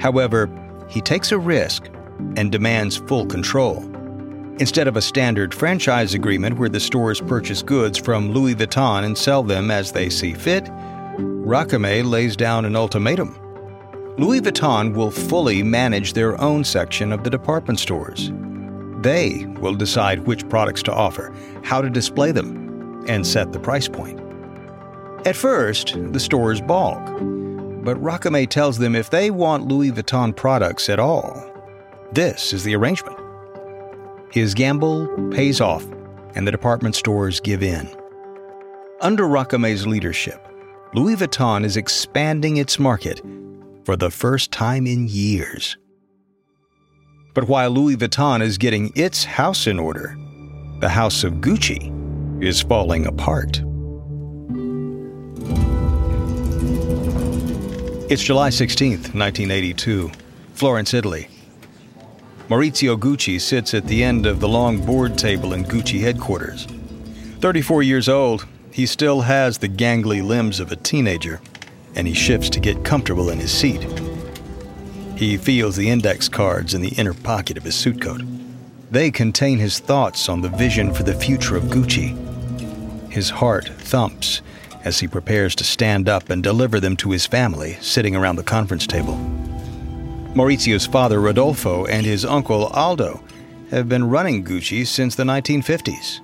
However, 0.00 0.50
he 0.88 1.00
takes 1.00 1.30
a 1.30 1.38
risk 1.38 1.90
and 2.36 2.52
demands 2.52 2.96
full 2.96 3.26
control. 3.26 3.78
Instead 4.58 4.88
of 4.88 4.96
a 4.96 5.02
standard 5.02 5.52
franchise 5.52 6.14
agreement 6.14 6.58
where 6.58 6.70
the 6.70 6.80
stores 6.80 7.20
purchase 7.20 7.62
goods 7.62 7.98
from 7.98 8.32
Louis 8.32 8.54
Vuitton 8.54 9.04
and 9.04 9.16
sell 9.16 9.42
them 9.42 9.70
as 9.70 9.92
they 9.92 10.08
see 10.08 10.32
fit, 10.32 10.64
Racamier 11.16 12.04
lays 12.04 12.36
down 12.36 12.64
an 12.64 12.74
ultimatum. 12.74 13.38
Louis 14.18 14.40
Vuitton 14.40 14.94
will 14.94 15.10
fully 15.10 15.62
manage 15.62 16.14
their 16.14 16.40
own 16.40 16.64
section 16.64 17.12
of 17.12 17.22
the 17.22 17.28
department 17.28 17.78
stores. 17.78 18.32
They 19.02 19.44
will 19.60 19.74
decide 19.74 20.26
which 20.26 20.48
products 20.48 20.82
to 20.84 20.92
offer, 20.92 21.34
how 21.62 21.82
to 21.82 21.90
display 21.90 22.32
them, 22.32 23.04
and 23.08 23.26
set 23.26 23.52
the 23.52 23.60
price 23.60 23.88
point. 23.88 24.18
At 25.26 25.36
first, 25.36 25.96
the 26.12 26.20
stores 26.20 26.62
balk, 26.62 27.04
but 27.84 28.02
Racamier 28.02 28.48
tells 28.48 28.78
them 28.78 28.96
if 28.96 29.10
they 29.10 29.30
want 29.30 29.68
Louis 29.68 29.92
Vuitton 29.92 30.34
products 30.34 30.88
at 30.88 30.98
all, 30.98 31.52
this 32.16 32.54
is 32.54 32.64
the 32.64 32.74
arrangement. 32.74 33.18
His 34.32 34.54
gamble 34.54 35.06
pays 35.30 35.60
off, 35.60 35.84
and 36.34 36.46
the 36.46 36.50
department 36.50 36.94
stores 36.94 37.40
give 37.40 37.62
in. 37.62 37.86
Under 39.02 39.28
Racamier's 39.28 39.86
leadership, 39.86 40.42
Louis 40.94 41.16
Vuitton 41.16 41.62
is 41.62 41.76
expanding 41.76 42.56
its 42.56 42.78
market 42.78 43.20
for 43.84 43.96
the 43.96 44.10
first 44.10 44.50
time 44.50 44.86
in 44.86 45.08
years. 45.08 45.76
But 47.34 47.48
while 47.48 47.68
Louis 47.68 47.98
Vuitton 47.98 48.40
is 48.40 48.56
getting 48.56 48.92
its 48.96 49.22
house 49.22 49.66
in 49.66 49.78
order, 49.78 50.16
the 50.80 50.88
house 50.88 51.22
of 51.22 51.34
Gucci 51.34 51.92
is 52.42 52.62
falling 52.62 53.04
apart. 53.04 53.60
It's 58.10 58.22
July 58.22 58.48
16th, 58.48 59.12
1982, 59.12 60.10
Florence, 60.54 60.94
Italy. 60.94 61.28
Maurizio 62.48 62.96
Gucci 62.96 63.40
sits 63.40 63.74
at 63.74 63.88
the 63.88 64.04
end 64.04 64.24
of 64.24 64.38
the 64.38 64.48
long 64.48 64.78
board 64.78 65.18
table 65.18 65.52
in 65.52 65.64
Gucci 65.64 66.00
headquarters. 66.00 66.66
34 67.40 67.82
years 67.82 68.08
old, 68.08 68.46
he 68.70 68.86
still 68.86 69.22
has 69.22 69.58
the 69.58 69.68
gangly 69.68 70.24
limbs 70.24 70.60
of 70.60 70.70
a 70.70 70.76
teenager, 70.76 71.40
and 71.96 72.06
he 72.06 72.14
shifts 72.14 72.48
to 72.50 72.60
get 72.60 72.84
comfortable 72.84 73.30
in 73.30 73.40
his 73.40 73.50
seat. 73.50 73.84
He 75.16 75.36
feels 75.36 75.74
the 75.74 75.90
index 75.90 76.28
cards 76.28 76.72
in 76.72 76.82
the 76.82 76.94
inner 76.96 77.14
pocket 77.14 77.56
of 77.56 77.64
his 77.64 77.74
suit 77.74 78.00
coat. 78.00 78.22
They 78.92 79.10
contain 79.10 79.58
his 79.58 79.80
thoughts 79.80 80.28
on 80.28 80.40
the 80.40 80.48
vision 80.48 80.94
for 80.94 81.02
the 81.02 81.14
future 81.14 81.56
of 81.56 81.64
Gucci. 81.64 82.14
His 83.10 83.28
heart 83.28 83.68
thumps 83.68 84.40
as 84.84 85.00
he 85.00 85.08
prepares 85.08 85.56
to 85.56 85.64
stand 85.64 86.08
up 86.08 86.30
and 86.30 86.44
deliver 86.44 86.78
them 86.78 86.96
to 86.98 87.10
his 87.10 87.26
family 87.26 87.76
sitting 87.80 88.14
around 88.14 88.36
the 88.36 88.44
conference 88.44 88.86
table. 88.86 89.18
Maurizio's 90.36 90.84
father, 90.84 91.18
Rodolfo, 91.18 91.86
and 91.86 92.04
his 92.04 92.22
uncle, 92.26 92.66
Aldo, 92.66 93.22
have 93.70 93.88
been 93.88 94.10
running 94.10 94.44
Gucci 94.44 94.86
since 94.86 95.14
the 95.14 95.22
1950s. 95.22 96.20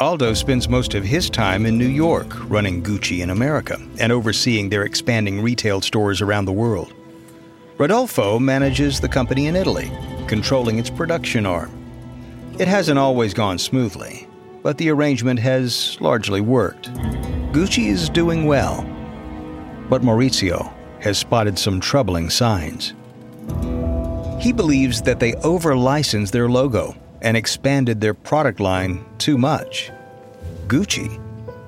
Aldo 0.00 0.34
spends 0.34 0.68
most 0.68 0.94
of 0.94 1.04
his 1.04 1.30
time 1.30 1.64
in 1.64 1.78
New 1.78 1.86
York 1.86 2.26
running 2.50 2.82
Gucci 2.82 3.20
in 3.20 3.30
America 3.30 3.80
and 4.00 4.10
overseeing 4.10 4.68
their 4.68 4.82
expanding 4.82 5.40
retail 5.40 5.80
stores 5.80 6.20
around 6.20 6.46
the 6.46 6.52
world. 6.52 6.92
Rodolfo 7.78 8.40
manages 8.40 8.98
the 8.98 9.08
company 9.08 9.46
in 9.46 9.54
Italy, 9.54 9.92
controlling 10.26 10.80
its 10.80 10.90
production 10.90 11.46
arm. 11.46 11.70
It 12.58 12.66
hasn't 12.66 12.98
always 12.98 13.34
gone 13.34 13.58
smoothly, 13.58 14.26
but 14.64 14.78
the 14.78 14.90
arrangement 14.90 15.38
has 15.38 15.96
largely 16.00 16.40
worked. 16.40 16.92
Gucci 17.52 17.86
is 17.86 18.08
doing 18.08 18.46
well, 18.46 18.82
but 19.88 20.02
Maurizio 20.02 20.74
has 21.00 21.18
spotted 21.18 21.56
some 21.56 21.78
troubling 21.78 22.30
signs. 22.30 22.94
He 24.38 24.52
believes 24.52 25.02
that 25.02 25.18
they 25.18 25.34
over 25.34 25.76
licensed 25.76 26.32
their 26.32 26.48
logo 26.48 26.96
and 27.22 27.36
expanded 27.36 28.00
their 28.00 28.14
product 28.14 28.60
line 28.60 29.04
too 29.18 29.36
much. 29.36 29.90
Gucci 30.68 31.20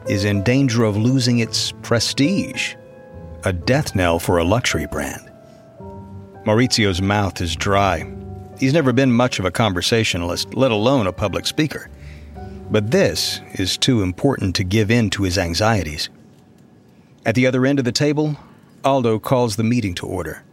is 0.08 0.24
in 0.24 0.42
danger 0.44 0.84
of 0.84 0.96
losing 0.96 1.40
its 1.40 1.72
prestige, 1.82 2.74
a 3.44 3.52
death 3.52 3.94
knell 3.94 4.18
for 4.18 4.38
a 4.38 4.44
luxury 4.44 4.86
brand. 4.86 5.30
Maurizio's 6.46 7.02
mouth 7.02 7.40
is 7.40 7.56
dry. 7.56 8.10
He's 8.58 8.72
never 8.72 8.92
been 8.92 9.12
much 9.12 9.38
of 9.38 9.44
a 9.44 9.50
conversationalist, 9.50 10.54
let 10.54 10.70
alone 10.70 11.06
a 11.06 11.12
public 11.12 11.46
speaker. 11.46 11.90
But 12.70 12.90
this 12.90 13.40
is 13.54 13.76
too 13.76 14.02
important 14.02 14.54
to 14.56 14.64
give 14.64 14.90
in 14.90 15.10
to 15.10 15.24
his 15.24 15.38
anxieties. 15.38 16.08
At 17.26 17.34
the 17.34 17.46
other 17.46 17.66
end 17.66 17.78
of 17.78 17.84
the 17.84 17.92
table, 17.92 18.36
Aldo 18.84 19.18
calls 19.18 19.56
the 19.56 19.64
meeting 19.64 19.94
to 19.96 20.06
order. 20.06 20.44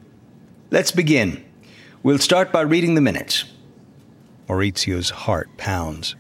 Let's 0.72 0.92
begin. 0.92 1.47
We'll 2.08 2.20
start 2.20 2.54
by 2.54 2.62
reading 2.62 2.96
the 2.96 3.02
minutes. 3.02 3.44
Maurizio's 4.48 5.10
heart 5.10 5.50
pounds. 5.58 6.16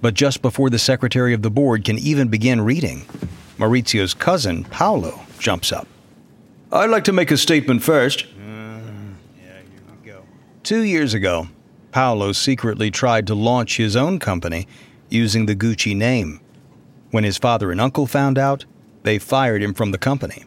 But 0.00 0.14
just 0.14 0.42
before 0.42 0.70
the 0.70 0.78
secretary 0.78 1.34
of 1.34 1.42
the 1.42 1.50
board 1.50 1.84
can 1.84 1.98
even 1.98 2.28
begin 2.28 2.60
reading, 2.60 3.04
Maurizio's 3.58 4.14
cousin, 4.14 4.62
Paolo, 4.62 5.18
jumps 5.40 5.72
up. 5.72 5.88
I'd 6.70 6.90
like 6.90 7.02
to 7.02 7.12
make 7.12 7.32
a 7.32 7.36
statement 7.36 7.82
first. 7.82 8.26
Uh, 8.40 8.78
yeah, 9.42 9.58
go. 10.06 10.22
Two 10.62 10.82
years 10.82 11.14
ago, 11.14 11.48
Paolo 11.90 12.30
secretly 12.30 12.92
tried 12.92 13.26
to 13.26 13.34
launch 13.34 13.76
his 13.76 13.96
own 13.96 14.20
company 14.20 14.68
using 15.08 15.46
the 15.46 15.56
Gucci 15.56 15.96
name. 15.96 16.40
When 17.10 17.24
his 17.24 17.38
father 17.38 17.72
and 17.72 17.80
uncle 17.80 18.06
found 18.06 18.38
out, 18.38 18.66
they 19.02 19.18
fired 19.18 19.64
him 19.64 19.74
from 19.74 19.90
the 19.90 19.98
company. 19.98 20.44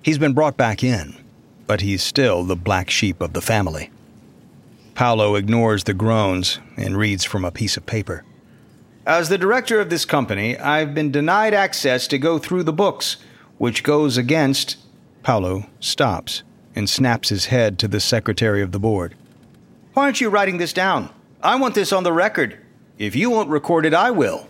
He's 0.00 0.18
been 0.18 0.32
brought 0.32 0.56
back 0.56 0.84
in, 0.84 1.23
but 1.66 1.80
he's 1.80 2.02
still 2.02 2.44
the 2.44 2.56
black 2.56 2.90
sheep 2.90 3.20
of 3.20 3.32
the 3.32 3.40
family. 3.40 3.90
Paolo 4.94 5.34
ignores 5.34 5.84
the 5.84 5.94
groans 5.94 6.60
and 6.76 6.96
reads 6.96 7.24
from 7.24 7.44
a 7.44 7.50
piece 7.50 7.76
of 7.76 7.86
paper. 7.86 8.24
As 9.06 9.28
the 9.28 9.38
director 9.38 9.80
of 9.80 9.90
this 9.90 10.04
company, 10.04 10.56
I've 10.56 10.94
been 10.94 11.10
denied 11.10 11.52
access 11.52 12.06
to 12.08 12.18
go 12.18 12.38
through 12.38 12.62
the 12.62 12.72
books, 12.72 13.16
which 13.58 13.82
goes 13.82 14.16
against. 14.16 14.76
Paolo 15.22 15.66
stops 15.80 16.42
and 16.74 16.88
snaps 16.88 17.28
his 17.28 17.46
head 17.46 17.78
to 17.80 17.88
the 17.88 18.00
secretary 18.00 18.62
of 18.62 18.72
the 18.72 18.78
board. 18.78 19.14
Why 19.94 20.04
aren't 20.04 20.20
you 20.20 20.28
writing 20.28 20.58
this 20.58 20.72
down? 20.72 21.10
I 21.42 21.56
want 21.56 21.74
this 21.74 21.92
on 21.92 22.02
the 22.02 22.12
record. 22.12 22.58
If 22.98 23.14
you 23.14 23.30
won't 23.30 23.50
record 23.50 23.84
it, 23.84 23.94
I 23.94 24.10
will. 24.10 24.48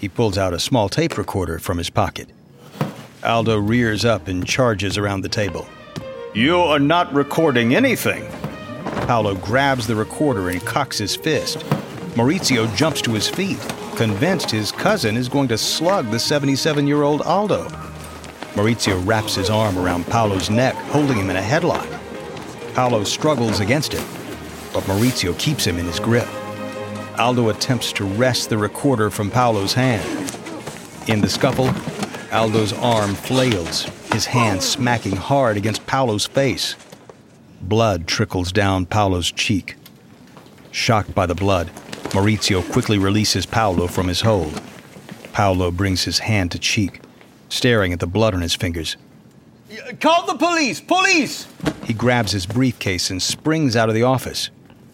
He 0.00 0.08
pulls 0.08 0.36
out 0.36 0.52
a 0.52 0.60
small 0.60 0.88
tape 0.88 1.16
recorder 1.16 1.58
from 1.58 1.78
his 1.78 1.90
pocket. 1.90 2.28
Aldo 3.24 3.58
rears 3.58 4.04
up 4.04 4.28
and 4.28 4.46
charges 4.46 4.98
around 4.98 5.22
the 5.22 5.28
table. 5.28 5.66
You 6.34 6.58
are 6.58 6.78
not 6.78 7.10
recording 7.14 7.74
anything. 7.74 8.30
Paolo 9.06 9.34
grabs 9.34 9.86
the 9.86 9.96
recorder 9.96 10.50
and 10.50 10.60
cocks 10.64 10.98
his 10.98 11.16
fist. 11.16 11.60
Maurizio 12.16 12.72
jumps 12.76 13.00
to 13.02 13.12
his 13.12 13.26
feet, 13.26 13.58
convinced 13.96 14.50
his 14.50 14.70
cousin 14.70 15.16
is 15.16 15.26
going 15.26 15.48
to 15.48 15.56
slug 15.56 16.10
the 16.10 16.18
77 16.18 16.86
year 16.86 17.02
old 17.02 17.22
Aldo. 17.22 17.64
Maurizio 18.54 19.04
wraps 19.06 19.36
his 19.36 19.48
arm 19.48 19.78
around 19.78 20.06
Paolo's 20.06 20.50
neck, 20.50 20.74
holding 20.74 21.16
him 21.16 21.30
in 21.30 21.36
a 21.36 21.40
headlock. 21.40 21.88
Paolo 22.74 23.04
struggles 23.04 23.60
against 23.60 23.94
him, 23.94 24.04
but 24.74 24.84
Maurizio 24.84 25.36
keeps 25.38 25.66
him 25.66 25.78
in 25.78 25.86
his 25.86 25.98
grip. 25.98 26.28
Aldo 27.18 27.48
attempts 27.48 27.90
to 27.94 28.04
wrest 28.04 28.50
the 28.50 28.58
recorder 28.58 29.08
from 29.08 29.30
Paolo's 29.30 29.72
hand. 29.72 30.06
In 31.08 31.22
the 31.22 31.28
scuffle, 31.28 31.70
Aldo's 32.30 32.74
arm 32.74 33.14
flails, 33.14 33.86
his 34.12 34.26
hand 34.26 34.62
smacking 34.62 35.16
hard 35.16 35.56
against 35.56 35.86
Paolo's 35.86 36.26
face. 36.26 36.76
Blood 37.60 38.06
trickles 38.06 38.52
down 38.52 38.86
Paolo's 38.86 39.30
cheek. 39.30 39.76
Shocked 40.70 41.14
by 41.14 41.26
the 41.26 41.34
blood, 41.34 41.70
Maurizio 42.12 42.62
quickly 42.72 42.98
releases 42.98 43.46
Paolo 43.46 43.86
from 43.86 44.08
his 44.08 44.20
hold. 44.20 44.60
Paolo 45.32 45.70
brings 45.70 46.04
his 46.04 46.20
hand 46.20 46.50
to 46.52 46.58
cheek, 46.58 47.00
staring 47.48 47.92
at 47.92 48.00
the 48.00 48.06
blood 48.06 48.34
on 48.34 48.40
his 48.40 48.54
fingers. 48.54 48.96
Call 50.00 50.26
the 50.26 50.34
police! 50.34 50.80
Police! 50.80 51.46
He 51.84 51.92
grabs 51.92 52.32
his 52.32 52.46
briefcase 52.46 53.10
and 53.10 53.22
springs 53.22 53.76
out 53.76 53.88
of 53.88 53.94
the 53.94 54.02
office. 54.02 54.50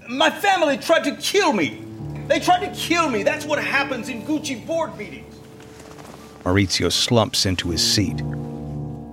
My 0.09 0.31
family 0.31 0.77
tried 0.77 1.05
to 1.05 1.17
kill 1.17 1.53
me! 1.53 1.85
They 2.29 2.41
tried 2.41 2.67
to 2.67 2.73
kill 2.79 3.09
me! 3.09 3.23
That's 3.23 3.45
what 3.45 3.63
happens 3.63 4.09
in 4.09 4.23
Gucci 4.23 4.67
board 4.67 4.97
meetings! 4.99 5.35
Maurizio 6.45 6.91
slumps 6.91 7.47
into 7.47 7.71
his 7.71 7.83
seat. 7.83 8.21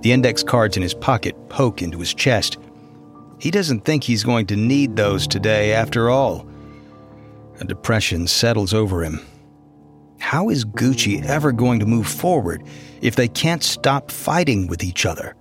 The 0.01 0.11
index 0.11 0.43
cards 0.43 0.77
in 0.77 0.83
his 0.83 0.93
pocket 0.93 1.35
poke 1.49 1.81
into 1.81 1.99
his 1.99 2.13
chest. 2.13 2.57
He 3.39 3.51
doesn't 3.51 3.85
think 3.85 4.03
he's 4.03 4.23
going 4.23 4.47
to 4.47 4.55
need 4.55 4.95
those 4.95 5.27
today 5.27 5.73
after 5.73 6.09
all. 6.09 6.47
A 7.59 7.65
depression 7.65 8.27
settles 8.27 8.73
over 8.73 9.03
him. 9.03 9.19
How 10.19 10.49
is 10.49 10.65
Gucci 10.65 11.23
ever 11.25 11.51
going 11.51 11.79
to 11.79 11.85
move 11.85 12.07
forward 12.07 12.63
if 13.01 13.15
they 13.15 13.27
can't 13.27 13.63
stop 13.63 14.09
fighting 14.11 14.67
with 14.67 14.83
each 14.83 15.05
other? 15.05 15.35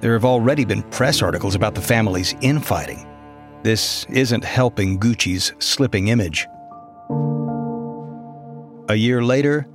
There 0.00 0.14
have 0.14 0.24
already 0.24 0.64
been 0.64 0.82
press 0.84 1.22
articles 1.22 1.54
about 1.54 1.74
the 1.74 1.82
family's 1.82 2.34
infighting. 2.40 3.06
This 3.62 4.06
isn't 4.10 4.44
helping 4.44 4.98
Gucci's 4.98 5.52
slipping 5.58 6.08
image. 6.08 6.46
A 8.88 8.94
year 8.94 9.22
later, 9.22 9.66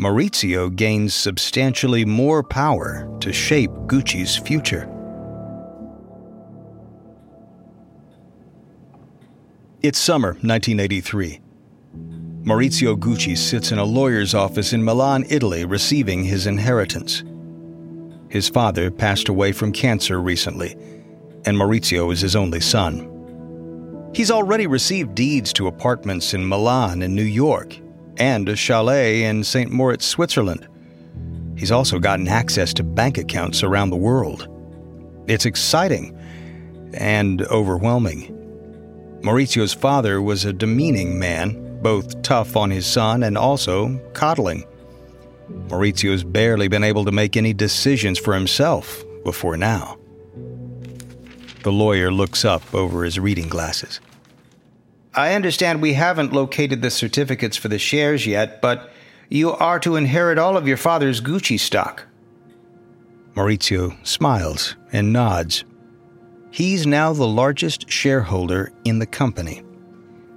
Maurizio 0.00 0.74
gains 0.74 1.12
substantially 1.12 2.06
more 2.06 2.42
power 2.42 3.06
to 3.20 3.34
shape 3.34 3.70
Gucci's 3.86 4.38
future. 4.38 4.88
It's 9.82 9.98
summer 9.98 10.28
1983. 10.40 11.40
Maurizio 12.44 12.96
Gucci 12.96 13.36
sits 13.36 13.72
in 13.72 13.78
a 13.78 13.84
lawyer's 13.84 14.32
office 14.34 14.72
in 14.72 14.82
Milan, 14.82 15.26
Italy, 15.28 15.66
receiving 15.66 16.24
his 16.24 16.46
inheritance. 16.46 17.22
His 18.30 18.48
father 18.48 18.90
passed 18.90 19.28
away 19.28 19.52
from 19.52 19.70
cancer 19.70 20.18
recently, 20.22 20.72
and 21.44 21.58
Maurizio 21.58 22.10
is 22.10 22.22
his 22.22 22.36
only 22.36 22.60
son. 22.60 23.06
He's 24.14 24.30
already 24.30 24.66
received 24.66 25.14
deeds 25.14 25.52
to 25.52 25.66
apartments 25.66 26.32
in 26.32 26.48
Milan 26.48 27.02
and 27.02 27.14
New 27.14 27.22
York, 27.22 27.76
and 28.20 28.50
a 28.50 28.54
chalet 28.54 29.24
in 29.24 29.42
St. 29.42 29.70
Moritz, 29.70 30.04
Switzerland. 30.04 30.68
He's 31.56 31.72
also 31.72 31.98
gotten 31.98 32.28
access 32.28 32.74
to 32.74 32.84
bank 32.84 33.16
accounts 33.16 33.62
around 33.62 33.90
the 33.90 33.96
world. 33.96 34.46
It's 35.26 35.46
exciting 35.46 36.16
and 36.94 37.42
overwhelming. 37.42 38.36
Maurizio's 39.22 39.72
father 39.72 40.20
was 40.20 40.44
a 40.44 40.52
demeaning 40.52 41.18
man, 41.18 41.80
both 41.82 42.20
tough 42.22 42.56
on 42.56 42.70
his 42.70 42.86
son 42.86 43.22
and 43.22 43.38
also 43.38 43.98
coddling. 44.12 44.64
Maurizio's 45.68 46.22
barely 46.22 46.68
been 46.68 46.84
able 46.84 47.06
to 47.06 47.12
make 47.12 47.36
any 47.36 47.54
decisions 47.54 48.18
for 48.18 48.34
himself 48.34 49.02
before 49.24 49.56
now. 49.56 49.98
The 51.62 51.72
lawyer 51.72 52.12
looks 52.12 52.44
up 52.44 52.62
over 52.74 53.02
his 53.04 53.18
reading 53.18 53.48
glasses. 53.48 54.00
I 55.14 55.34
understand 55.34 55.82
we 55.82 55.94
haven't 55.94 56.32
located 56.32 56.82
the 56.82 56.90
certificates 56.90 57.56
for 57.56 57.68
the 57.68 57.78
shares 57.78 58.26
yet, 58.26 58.62
but 58.62 58.90
you 59.28 59.52
are 59.52 59.80
to 59.80 59.96
inherit 59.96 60.38
all 60.38 60.56
of 60.56 60.68
your 60.68 60.76
father's 60.76 61.20
Gucci 61.20 61.58
stock. 61.58 62.06
Maurizio 63.34 63.96
smiles 64.06 64.76
and 64.92 65.12
nods. 65.12 65.64
He's 66.52 66.86
now 66.86 67.12
the 67.12 67.26
largest 67.26 67.90
shareholder 67.90 68.72
in 68.84 68.98
the 68.98 69.06
company. 69.06 69.62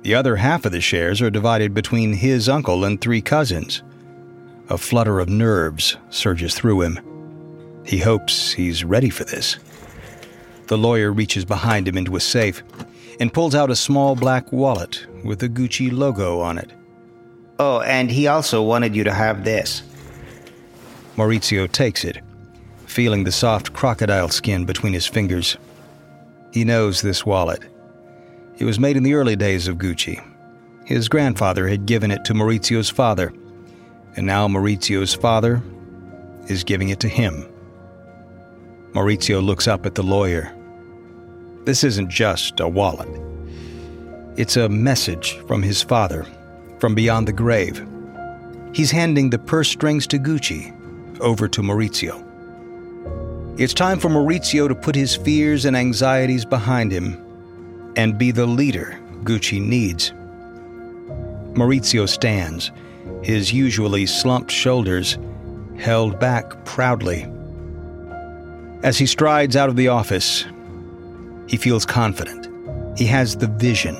The 0.02 0.16
other 0.16 0.36
half 0.36 0.66
of 0.66 0.72
the 0.72 0.82
shares 0.82 1.22
are 1.22 1.30
divided 1.30 1.74
between 1.74 2.14
his 2.14 2.50
uncle 2.50 2.84
and 2.86 3.00
three 3.00 3.22
cousins. 3.22 3.84
A 4.70 4.78
flutter 4.78 5.20
of 5.20 5.30
nerves 5.30 5.98
surges 6.10 6.56
through 6.56 6.82
him. 6.82 7.84
He 7.86 8.00
hopes 8.00 8.52
he's 8.52 8.84
ready 8.84 9.10
for 9.10 9.24
this. 9.24 9.58
The 10.68 10.78
lawyer 10.78 11.12
reaches 11.12 11.46
behind 11.46 11.88
him 11.88 11.98
into 11.98 12.16
a 12.16 12.20
safe 12.20 12.64
and 13.24 13.32
pulls 13.32 13.56
out 13.56 13.72
a 13.72 13.76
small 13.78 14.18
black 14.18 14.52
wallet 14.52 15.08
with 15.24 15.42
a 15.44 15.48
Gucci 15.48 15.90
logo 15.90 16.42
on 16.42 16.58
it. 16.58 16.70
Oh, 17.58 17.80
and 17.80 18.12
he 18.12 18.28
also 18.28 18.62
wanted 18.62 18.98
you 18.98 19.06
to 19.06 19.14
have 19.14 19.46
this. 19.46 19.82
Maurizio 21.16 21.72
takes 21.72 22.04
it, 22.04 22.18
feeling 22.86 23.24
the 23.24 23.32
soft 23.32 23.72
crocodile 23.72 24.28
skin 24.28 24.66
between 24.66 24.92
his 24.92 25.08
fingers. 25.08 25.56
He 26.52 26.66
knows 26.66 27.02
this 27.02 27.26
wallet. 27.26 27.64
It 28.58 28.66
was 28.66 28.78
made 28.78 28.98
in 28.98 29.04
the 29.04 29.14
early 29.14 29.38
days 29.38 29.70
of 29.70 29.78
Gucci. 29.78 30.22
His 30.84 31.08
grandfather 31.08 31.70
had 31.70 31.86
given 31.86 32.12
it 32.12 32.26
to 32.26 32.34
Maurizio's 32.34 32.90
father, 32.90 33.32
and 34.18 34.28
now 34.28 34.50
Maurizio's 34.50 35.14
father 35.14 35.64
is 36.50 36.66
giving 36.66 36.90
it 36.90 37.00
to 37.00 37.08
him. 37.08 37.50
Maurizio 38.92 39.42
looks 39.42 39.66
up 39.66 39.86
at 39.86 39.96
the 39.96 40.04
lawyer. 40.04 40.54
This 41.66 41.86
isn't 41.86 42.10
just 42.10 42.60
a 42.60 42.68
wallet. 42.68 43.08
It's 44.36 44.58
a 44.58 44.68
message 44.68 45.38
from 45.48 45.64
his 45.64 45.82
father, 45.82 46.26
from 46.80 46.94
beyond 46.94 47.28
the 47.28 47.34
grave. 47.34 47.88
He's 48.74 48.92
handing 48.92 49.30
the 49.30 49.40
purse 49.40 49.70
strings 49.70 50.06
to 50.08 50.20
Gucci 50.20 50.74
over 51.22 51.48
to 51.48 51.62
Maurizio. 51.62 52.22
It's 53.58 53.74
time 53.74 54.00
for 54.00 54.10
Maurizio 54.10 54.68
to 54.68 54.76
put 54.76 54.96
his 54.96 55.16
fears 55.16 55.64
and 55.64 55.78
anxieties 55.78 56.44
behind 56.44 56.92
him 56.92 57.24
and 57.96 58.18
be 58.18 58.32
the 58.32 58.48
leader 58.48 59.00
Gucci 59.24 59.62
needs. 59.62 60.12
Maurizio 61.54 62.10
stands, 62.10 62.72
his 63.22 63.54
usually 63.54 64.06
slumped 64.06 64.52
shoulders 64.52 65.18
held 65.78 66.20
back 66.20 66.66
proudly. 66.66 67.26
As 68.84 68.98
he 68.98 69.06
strides 69.06 69.56
out 69.56 69.70
of 69.70 69.76
the 69.76 69.88
office, 69.88 70.46
he 71.54 71.58
feels 71.58 71.86
confident. 71.86 72.50
He 72.98 73.06
has 73.06 73.38
the 73.38 73.46
vision. 73.46 73.96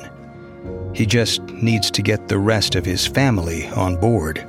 He 0.92 1.06
just 1.06 1.40
needs 1.50 1.88
to 1.92 2.02
get 2.02 2.26
the 2.26 2.36
rest 2.36 2.74
of 2.74 2.84
his 2.84 3.06
family 3.06 3.68
on 3.68 3.94
board. 3.94 4.44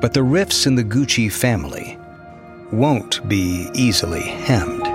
But 0.00 0.14
the 0.14 0.22
rifts 0.22 0.66
in 0.66 0.76
the 0.76 0.82
Gucci 0.82 1.30
family 1.30 1.98
won't 2.72 3.28
be 3.28 3.68
easily 3.74 4.22
hemmed. 4.22 4.86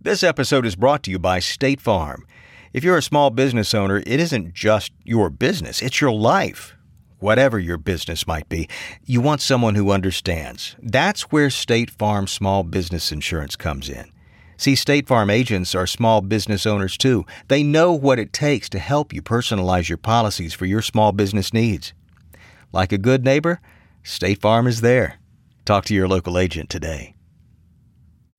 This 0.00 0.22
episode 0.22 0.64
is 0.64 0.74
brought 0.74 1.02
to 1.02 1.10
you 1.10 1.18
by 1.18 1.40
State 1.40 1.82
Farm. 1.82 2.26
If 2.72 2.82
you're 2.82 2.96
a 2.96 3.02
small 3.02 3.28
business 3.28 3.74
owner, 3.74 3.98
it 3.98 4.20
isn't 4.20 4.54
just 4.54 4.90
your 5.04 5.28
business, 5.28 5.82
it's 5.82 6.00
your 6.00 6.12
life. 6.12 6.78
Whatever 7.20 7.58
your 7.58 7.76
business 7.76 8.26
might 8.26 8.48
be, 8.48 8.66
you 9.04 9.20
want 9.20 9.42
someone 9.42 9.74
who 9.74 9.90
understands. 9.90 10.74
That's 10.80 11.24
where 11.24 11.50
State 11.50 11.90
Farm 11.90 12.26
Small 12.26 12.62
Business 12.62 13.12
Insurance 13.12 13.56
comes 13.56 13.90
in. 13.90 14.10
See, 14.56 14.74
State 14.74 15.06
Farm 15.06 15.28
agents 15.28 15.74
are 15.74 15.86
small 15.86 16.22
business 16.22 16.64
owners 16.64 16.96
too. 16.96 17.26
They 17.48 17.62
know 17.62 17.92
what 17.92 18.18
it 18.18 18.32
takes 18.32 18.70
to 18.70 18.78
help 18.78 19.12
you 19.12 19.20
personalize 19.20 19.90
your 19.90 19.98
policies 19.98 20.54
for 20.54 20.64
your 20.64 20.80
small 20.80 21.12
business 21.12 21.52
needs. 21.52 21.92
Like 22.72 22.90
a 22.90 22.96
good 22.96 23.22
neighbor, 23.22 23.60
State 24.02 24.40
Farm 24.40 24.66
is 24.66 24.80
there. 24.80 25.16
Talk 25.66 25.84
to 25.86 25.94
your 25.94 26.08
local 26.08 26.38
agent 26.38 26.70
today. 26.70 27.14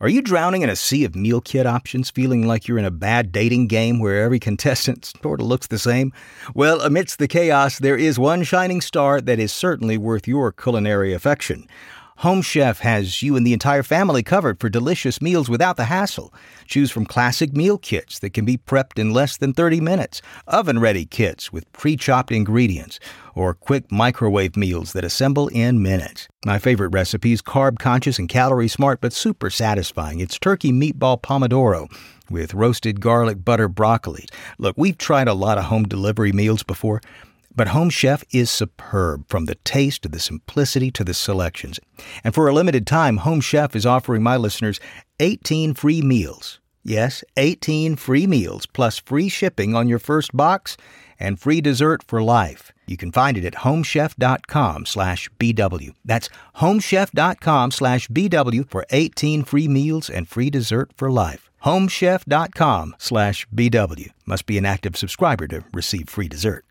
Are 0.01 0.09
you 0.09 0.23
drowning 0.23 0.63
in 0.63 0.69
a 0.71 0.75
sea 0.75 1.05
of 1.05 1.15
meal 1.15 1.41
kit 1.41 1.67
options, 1.67 2.09
feeling 2.09 2.47
like 2.47 2.67
you're 2.67 2.79
in 2.79 2.85
a 2.85 2.89
bad 2.89 3.31
dating 3.31 3.67
game 3.67 3.99
where 3.99 4.23
every 4.23 4.39
contestant 4.39 5.05
sort 5.21 5.39
of 5.39 5.45
looks 5.45 5.67
the 5.67 5.77
same? 5.77 6.11
Well, 6.55 6.81
amidst 6.81 7.19
the 7.19 7.27
chaos, 7.27 7.77
there 7.77 7.95
is 7.95 8.17
one 8.17 8.41
shining 8.41 8.81
star 8.81 9.21
that 9.21 9.37
is 9.37 9.53
certainly 9.53 9.99
worth 9.99 10.27
your 10.27 10.51
culinary 10.51 11.13
affection. 11.13 11.67
Home 12.21 12.43
Chef 12.43 12.81
has 12.81 13.23
you 13.23 13.35
and 13.35 13.47
the 13.47 13.51
entire 13.51 13.81
family 13.81 14.21
covered 14.21 14.59
for 14.59 14.69
delicious 14.69 15.23
meals 15.23 15.49
without 15.49 15.75
the 15.75 15.85
hassle. 15.85 16.31
Choose 16.67 16.91
from 16.91 17.07
classic 17.07 17.55
meal 17.55 17.79
kits 17.79 18.19
that 18.19 18.29
can 18.29 18.45
be 18.45 18.57
prepped 18.57 18.99
in 18.99 19.11
less 19.11 19.37
than 19.37 19.53
30 19.53 19.81
minutes, 19.81 20.21
oven 20.45 20.77
ready 20.77 21.03
kits 21.03 21.51
with 21.51 21.71
pre 21.73 21.97
chopped 21.97 22.31
ingredients, 22.31 22.99
or 23.33 23.55
quick 23.55 23.91
microwave 23.91 24.55
meals 24.55 24.93
that 24.93 25.03
assemble 25.03 25.47
in 25.47 25.81
minutes. 25.81 26.27
My 26.45 26.59
favorite 26.59 26.89
recipe 26.89 27.31
is 27.31 27.41
carb 27.41 27.79
conscious 27.79 28.19
and 28.19 28.29
calorie 28.29 28.67
smart, 28.67 29.01
but 29.01 29.13
super 29.13 29.49
satisfying. 29.49 30.19
It's 30.19 30.37
turkey 30.37 30.71
meatball 30.71 31.19
pomodoro 31.19 31.87
with 32.29 32.53
roasted 32.53 33.01
garlic 33.01 33.43
butter 33.43 33.67
broccoli. 33.67 34.27
Look, 34.59 34.77
we've 34.77 34.99
tried 34.99 35.27
a 35.27 35.33
lot 35.33 35.57
of 35.57 35.63
home 35.63 35.87
delivery 35.87 36.33
meals 36.33 36.61
before. 36.61 37.01
But 37.55 37.69
Home 37.69 37.89
Chef 37.89 38.23
is 38.31 38.49
superb 38.49 39.27
from 39.27 39.45
the 39.45 39.55
taste 39.55 40.03
to 40.03 40.09
the 40.09 40.19
simplicity 40.19 40.89
to 40.91 41.03
the 41.03 41.13
selections. 41.13 41.79
And 42.23 42.33
for 42.33 42.47
a 42.47 42.53
limited 42.53 42.87
time, 42.87 43.17
Home 43.17 43.41
Chef 43.41 43.75
is 43.75 43.85
offering 43.85 44.23
my 44.23 44.37
listeners 44.37 44.79
18 45.19 45.73
free 45.73 46.01
meals. 46.01 46.59
Yes, 46.83 47.23
18 47.37 47.95
free 47.95 48.25
meals 48.25 48.65
plus 48.65 48.97
free 48.97 49.29
shipping 49.29 49.75
on 49.75 49.87
your 49.87 49.99
first 49.99 50.35
box 50.35 50.77
and 51.19 51.39
free 51.39 51.61
dessert 51.61 52.03
for 52.07 52.23
life. 52.23 52.71
You 52.87 52.97
can 52.97 53.11
find 53.11 53.37
it 53.37 53.45
at 53.45 53.55
homechef.com 53.55 54.85
slash 54.87 55.29
BW. 55.39 55.93
That's 56.03 56.29
homechef.com 56.55 57.71
slash 57.71 58.07
BW 58.07 58.69
for 58.69 58.85
18 58.89 59.43
free 59.43 59.67
meals 59.67 60.09
and 60.09 60.27
free 60.27 60.49
dessert 60.49 60.91
for 60.95 61.11
life. 61.11 61.51
homechef.com 61.63 62.95
slash 62.97 63.47
BW. 63.53 64.09
Must 64.25 64.45
be 64.47 64.57
an 64.57 64.65
active 64.65 64.97
subscriber 64.97 65.47
to 65.49 65.63
receive 65.73 66.09
free 66.09 66.27
dessert. 66.27 66.65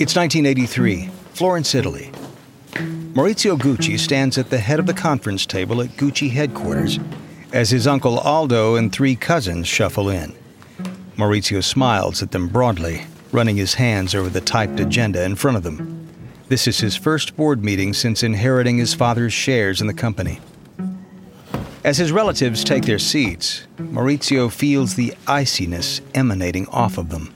It's 0.00 0.16
1983, 0.16 1.10
Florence, 1.34 1.74
Italy. 1.74 2.10
Maurizio 3.12 3.58
Gucci 3.58 3.98
stands 3.98 4.38
at 4.38 4.48
the 4.48 4.56
head 4.56 4.78
of 4.78 4.86
the 4.86 4.94
conference 4.94 5.44
table 5.44 5.82
at 5.82 5.90
Gucci 5.98 6.30
headquarters 6.30 6.98
as 7.52 7.68
his 7.68 7.86
uncle 7.86 8.18
Aldo 8.18 8.76
and 8.76 8.90
three 8.90 9.14
cousins 9.14 9.68
shuffle 9.68 10.08
in. 10.08 10.34
Maurizio 11.18 11.62
smiles 11.62 12.22
at 12.22 12.30
them 12.30 12.48
broadly, 12.48 13.04
running 13.30 13.58
his 13.58 13.74
hands 13.74 14.14
over 14.14 14.30
the 14.30 14.40
typed 14.40 14.80
agenda 14.80 15.22
in 15.22 15.36
front 15.36 15.58
of 15.58 15.64
them. 15.64 16.08
This 16.48 16.66
is 16.66 16.80
his 16.80 16.96
first 16.96 17.36
board 17.36 17.62
meeting 17.62 17.92
since 17.92 18.22
inheriting 18.22 18.78
his 18.78 18.94
father's 18.94 19.34
shares 19.34 19.82
in 19.82 19.86
the 19.86 19.92
company. 19.92 20.40
As 21.84 21.98
his 21.98 22.10
relatives 22.10 22.64
take 22.64 22.86
their 22.86 22.98
seats, 22.98 23.66
Maurizio 23.76 24.50
feels 24.50 24.94
the 24.94 25.12
iciness 25.26 26.00
emanating 26.14 26.66
off 26.68 26.96
of 26.96 27.10
them 27.10 27.34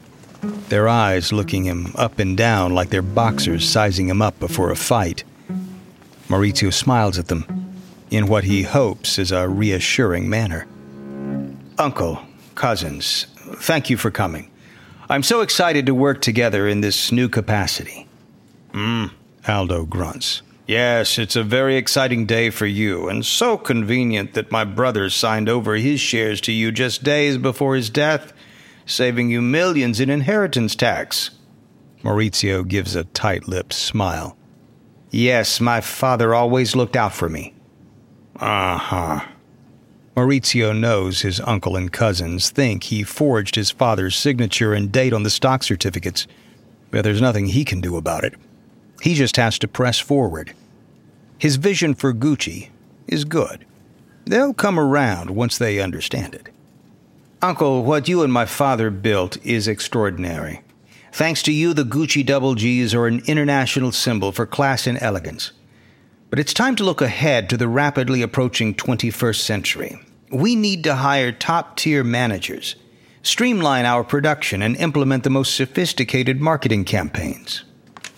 their 0.68 0.88
eyes 0.88 1.33
looking 1.33 1.64
him 1.64 1.92
up 1.96 2.18
and 2.18 2.37
down 2.37 2.74
like 2.74 2.90
they're 2.90 3.03
boxers 3.03 3.68
sizing 3.68 4.09
him 4.09 4.22
up 4.22 4.38
before 4.40 4.70
a 4.70 4.77
fight. 4.77 5.24
Maurizio 6.29 6.72
smiles 6.72 7.18
at 7.18 7.29
them 7.29 7.74
in 8.11 8.27
what 8.27 8.44
he 8.44 8.62
hopes 8.62 9.18
is 9.18 9.33
a 9.33 9.48
reassuring 9.48 10.29
manner. 10.29 10.66
Uncle, 11.79 12.20
cousins, 12.55 13.27
thank 13.57 13.90
you 13.90 13.96
for 13.96 14.11
coming. 14.11 14.50
I'm 15.09 15.22
so 15.22 15.40
excited 15.40 15.87
to 15.87 15.94
work 15.94 16.22
together 16.22 16.66
in 16.66 16.81
this 16.81 17.12
new 17.12 17.29
capacity. 17.29 18.07
Hmm, 18.72 19.07
Aldo 19.46 19.85
grunts. 19.85 20.42
Yes, 20.66 21.18
it's 21.18 21.37
a 21.37 21.42
very 21.42 21.77
exciting 21.77 22.24
day 22.24 22.48
for 22.48 22.64
you, 22.64 23.09
and 23.09 23.24
so 23.24 23.59
convenient 23.59 24.33
that 24.33 24.50
my 24.50 24.64
brother 24.64 25.11
signed 25.11 25.48
over 25.48 25.74
his 25.74 26.00
shares 26.00 26.40
to 26.42 26.53
you 26.53 26.72
just 26.72 27.03
days 27.05 27.37
before 27.37 27.77
his 27.77 27.90
death 27.90 28.33
saving 28.87 29.31
you 29.31 29.40
millions 29.40 30.01
in 30.01 30.11
inheritance 30.11 30.75
tax. 30.75 31.31
Maurizio 32.03 32.66
gives 32.66 32.94
a 32.94 33.05
tight 33.05 33.49
lipped 33.49 33.73
smile. 33.73 34.37
Yes, 35.11 35.61
my 35.61 35.81
father 35.81 36.35
always 36.35 36.77
looked 36.77 36.97
out 36.97 37.14
for 37.14 37.29
me. 37.29 37.55
Uh 38.37 38.77
huh. 38.77 39.20
Maurizio 40.16 40.79
knows 40.79 41.23
his 41.23 41.40
uncle 41.40 41.77
and 41.77 41.92
cousins 41.92 42.51
think 42.51 42.85
he 42.85 43.03
forged 43.03 43.57
his 43.57 43.70
father's 43.70 44.16
signature 44.16 44.73
and 44.73 44.92
date 44.92 45.12
on 45.12 45.25
the 45.25 45.31
stock 45.31 45.62
certificates, 45.62 46.27
but 46.90 47.03
there's 47.03 47.20
nothing 47.20 47.47
he 47.47 47.64
can 47.64 47.81
do 47.81 47.97
about 47.97 48.23
it. 48.23 48.35
He 49.03 49.14
just 49.14 49.37
has 49.37 49.59
to 49.59 49.68
press 49.68 49.99
forward. 49.99 50.53
His 51.38 51.57
vision 51.57 51.94
for 51.94 52.12
Gucci 52.12 52.70
is 53.09 53.25
good. 53.25 53.66
They'll 54.25 54.55
come 54.55 54.79
around 54.79 55.31
once 55.31 55.59
they 55.59 55.81
understand 55.81 56.35
it. 56.35 56.49
Uncle, 57.44 57.85
what 57.85 58.09
you 58.09 58.22
and 58.22 58.33
my 58.33 58.46
father 58.46 58.88
built 58.88 59.37
is 59.44 59.68
extraordinary. 59.68 60.62
Thanks 61.12 61.42
to 61.42 61.52
you, 61.52 61.74
the 61.74 61.85
Gucci 61.85 62.24
double 62.24 62.54
G's 62.54 62.94
are 62.94 63.07
an 63.07 63.20
international 63.26 63.92
symbol 63.92 64.33
for 64.33 64.46
class 64.46 64.87
and 64.87 64.96
elegance. 65.02 65.52
But 66.30 66.38
it's 66.38 66.54
time 66.54 66.74
to 66.76 66.85
look 66.85 67.02
ahead 67.02 67.50
to 67.50 67.59
the 67.59 67.68
rapidly 67.68 68.22
approaching 68.22 68.74
21st 68.74 69.40
century. 69.40 70.00
We 70.33 70.57
need 70.57 70.85
to 70.85 70.94
hire 70.94 71.33
top 71.33 71.76
tier 71.76 72.02
managers, 72.02 72.76
streamline 73.22 73.85
our 73.85 74.04
production, 74.04 74.62
and 74.62 74.74
implement 74.76 75.22
the 75.22 75.28
most 75.28 75.54
sophisticated 75.54 76.40
marketing 76.40 76.87
campaigns. 76.87 77.62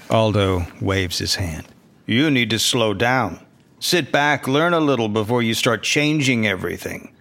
Aldo 0.09 0.69
waves 0.81 1.19
his 1.19 1.35
hand. 1.35 1.67
You 2.07 2.31
need 2.31 2.51
to 2.51 2.61
slow 2.61 2.95
down. 2.95 3.45
Sit 3.81 4.13
back, 4.13 4.47
learn 4.47 4.73
a 4.73 4.79
little 4.79 5.09
before 5.09 5.43
you 5.43 5.53
start 5.53 5.83
changing 5.83 6.47
everything. 6.47 7.13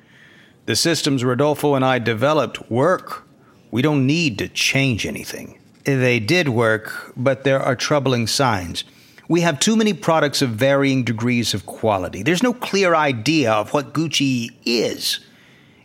The 0.66 0.76
systems 0.76 1.24
Rodolfo 1.24 1.76
and 1.76 1.86
I 1.86 2.00
developed 2.00 2.72
work. 2.72 3.28
We 3.70 3.82
don't 3.82 4.08
need 4.08 4.40
to 4.40 4.48
change 4.48 5.06
anything. 5.06 5.60
They 5.84 6.20
did 6.20 6.50
work, 6.50 7.14
but 7.16 7.44
there 7.44 7.62
are 7.62 7.76
troubling 7.76 8.26
signs. 8.26 8.84
We 9.28 9.42
have 9.42 9.60
too 9.60 9.76
many 9.76 9.94
products 9.94 10.42
of 10.42 10.52
varying 10.52 11.04
degrees 11.04 11.54
of 11.54 11.66
quality. 11.66 12.24
There's 12.24 12.42
no 12.42 12.54
clear 12.54 12.96
idea 12.96 13.52
of 13.52 13.74
what 13.74 13.94
Gucci 13.94 14.52
is. 14.66 15.20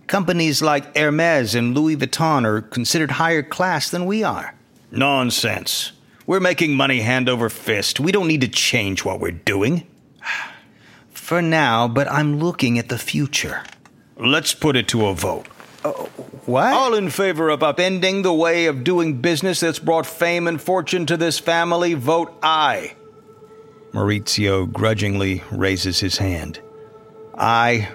Companies 0.06 0.62
like 0.62 0.96
Hermes 0.96 1.54
and 1.54 1.74
Louis 1.74 1.96
Vuitton 1.96 2.44
are 2.44 2.62
considered 2.62 3.12
higher 3.12 3.42
class 3.42 3.90
than 3.90 4.06
we 4.06 4.24
are. 4.24 4.54
Nonsense. 4.90 5.92
We're 6.26 6.40
making 6.40 6.74
money 6.74 7.00
hand 7.00 7.28
over 7.28 7.50
fist. 7.50 8.00
We 8.00 8.12
don't 8.12 8.28
need 8.28 8.40
to 8.40 8.48
change 8.48 9.04
what 9.04 9.20
we're 9.20 9.30
doing. 9.30 9.86
For 11.12 11.42
now, 11.42 11.86
but 11.86 12.10
I'm 12.10 12.40
looking 12.40 12.78
at 12.78 12.88
the 12.88 12.98
future. 12.98 13.62
Let's 14.20 14.52
put 14.52 14.76
it 14.76 14.86
to 14.88 15.06
a 15.06 15.14
vote. 15.14 15.46
Uh, 15.82 15.92
what? 16.44 16.74
All 16.74 16.92
in 16.92 17.08
favor 17.08 17.48
of 17.48 17.60
upending 17.60 18.22
the 18.22 18.34
way 18.34 18.66
of 18.66 18.84
doing 18.84 19.22
business 19.22 19.60
that's 19.60 19.78
brought 19.78 20.04
fame 20.04 20.46
and 20.46 20.60
fortune 20.60 21.06
to 21.06 21.16
this 21.16 21.38
family, 21.38 21.94
vote 21.94 22.30
aye. 22.42 22.96
Maurizio 23.92 24.70
grudgingly 24.70 25.42
raises 25.50 26.00
his 26.00 26.18
hand. 26.18 26.60
Aye. 27.38 27.88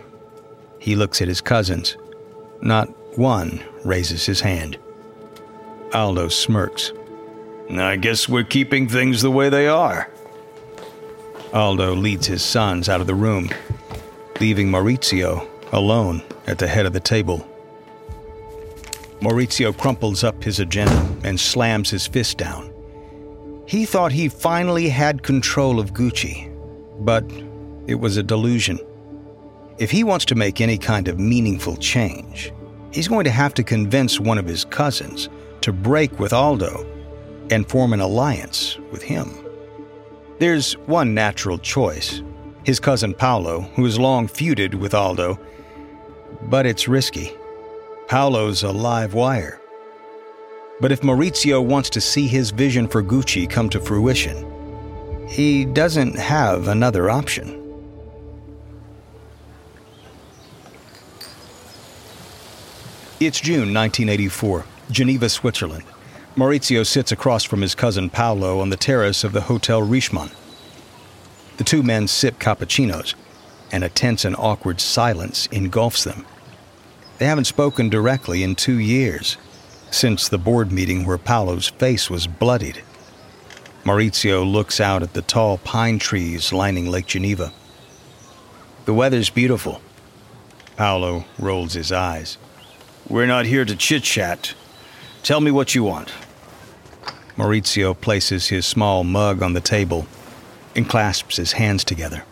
He 0.80 0.96
looks 0.96 1.22
at 1.22 1.28
his 1.28 1.42
cousins. 1.42 1.96
Not 2.60 2.88
one 3.18 3.64
raises 3.84 4.26
his 4.26 4.42
hand. 4.42 4.80
Aldo 5.94 6.30
smirks. 6.30 6.92
I 7.70 7.98
guess 7.98 8.28
we're 8.28 8.44
keeping 8.44 8.90
things 8.90 9.22
the 9.22 9.32
way 9.32 9.50
they 9.50 9.68
are. 9.68 10.10
Aldo 11.54 11.94
leads 11.94 12.26
his 12.26 12.44
sons 12.44 12.90
out 12.90 13.00
of 13.00 13.08
the 13.08 13.16
room, 13.16 13.50
leaving 14.40 14.70
Maurizio 14.70 15.48
alone 15.76 16.22
at 16.48 16.58
the 16.58 16.68
head 16.68 16.86
of 16.86 16.94
the 16.94 17.00
table. 17.00 17.46
Maurizio 19.20 19.78
crumples 19.78 20.24
up 20.24 20.44
his 20.44 20.60
agenda 20.60 21.08
and 21.24 21.40
slams 21.40 21.90
his 21.90 22.08
fist 22.08 22.38
down. 22.38 22.72
He 23.68 23.86
thought 23.86 24.12
he 24.12 24.30
finally 24.30 24.90
had 24.90 25.24
control 25.24 25.80
of 25.80 25.94
Gucci, 25.94 26.52
but 27.00 27.24
it 27.88 27.96
was 27.96 28.18
a 28.18 28.24
delusion. 28.24 28.80
If 29.78 29.92
he 29.92 30.04
wants 30.04 30.26
to 30.26 30.36
make 30.36 30.62
any 30.62 30.78
kind 30.78 31.08
of 31.08 31.20
meaningful 31.20 31.76
change, 31.78 32.54
he's 32.92 33.08
going 33.08 33.26
to 33.26 33.32
have 33.32 33.54
to 33.56 33.64
convince 33.64 34.20
one 34.20 34.38
of 34.38 34.46
his 34.46 34.66
cousins 34.66 35.30
to 35.62 35.74
break 35.74 36.20
with 36.20 36.32
Aldo 36.32 36.86
and 37.52 37.68
form 37.68 37.92
an 37.92 38.00
alliance 38.00 38.78
with 38.92 39.02
him. 39.02 39.30
There's 40.40 40.74
one 40.88 41.14
natural 41.14 41.58
choice 41.58 42.22
his 42.66 42.80
cousin 42.80 43.14
Paolo, 43.14 43.62
who 43.76 43.86
has 43.86 44.00
long 44.00 44.28
feuded 44.28 44.74
with 44.74 44.96
Aldo, 44.96 45.40
but 46.44 46.66
it's 46.66 46.88
risky. 46.88 47.34
Paolo's 48.08 48.64
a 48.64 48.72
live 48.72 49.14
wire. 49.14 49.60
But 50.80 50.92
if 50.92 51.02
Maurizio 51.02 51.66
wants 51.66 51.90
to 51.92 52.02
see 52.02 52.28
his 52.28 52.52
vision 52.52 52.88
for 52.88 53.02
Gucci 53.02 53.50
come 53.50 53.70
to 53.70 53.80
fruition, 53.80 54.46
he 55.28 55.66
doesn't 55.66 56.18
have 56.18 56.68
another 56.68 57.10
option. 57.10 57.62
It's 63.20 63.40
June 63.40 63.74
1984, 63.74 64.66
Geneva, 64.92 65.30
Switzerland. 65.30 65.86
Maurizio 66.36 66.86
sits 66.86 67.14
across 67.14 67.46
from 67.46 67.62
his 67.62 67.74
cousin 67.74 68.10
Paolo 68.10 68.60
on 68.60 68.70
the 68.70 68.78
terrace 68.78 69.24
of 69.24 69.32
the 69.32 69.42
Hotel 69.42 69.82
Richemond. 69.82 70.32
The 71.56 71.64
two 71.64 71.82
men 71.82 72.10
sip 72.10 72.38
cappuccinos, 72.40 73.16
and 73.72 73.84
a 73.84 73.90
tense 73.90 74.26
and 74.26 74.36
awkward 74.38 74.80
silence 74.80 75.48
engulfs 75.48 76.04
them. 76.04 76.26
They 77.18 77.26
haven't 77.26 77.46
spoken 77.46 77.90
directly 77.90 78.44
in 78.44 78.56
two 78.56 78.78
years, 78.78 79.38
since 79.92 80.28
the 80.28 80.38
board 80.38 80.72
meeting 80.72 81.06
where 81.06 81.18
Paolo's 81.18 81.70
face 81.70 82.10
was 82.10 82.28
bloodied. 82.28 82.84
Maurizio 83.84 84.44
looks 84.44 84.80
out 84.80 85.04
at 85.04 85.14
the 85.14 85.22
tall 85.22 85.58
pine 85.60 86.00
trees 86.00 86.52
lining 86.52 86.90
Lake 86.90 87.06
Geneva. 87.06 87.54
The 88.86 88.94
weather's 88.94 89.30
beautiful. 89.30 89.82
Paolo 90.76 91.26
rolls 91.40 91.74
his 91.74 91.92
eyes. 91.92 92.38
We're 93.08 93.28
not 93.28 93.46
here 93.46 93.64
to 93.64 93.76
chit 93.76 94.04
chat. 94.04 94.54
Tell 95.24 95.40
me 95.40 95.52
what 95.52 95.76
you 95.76 95.84
want. 95.84 96.12
Maurizio 97.38 98.00
places 98.00 98.48
his 98.48 98.66
small 98.66 99.04
mug 99.04 99.42
on 99.42 99.54
the 99.54 99.62
table 99.62 100.08
and 100.76 100.90
clasps 100.90 101.38
his 101.38 101.54
hands 101.54 101.84
together. 101.84 102.24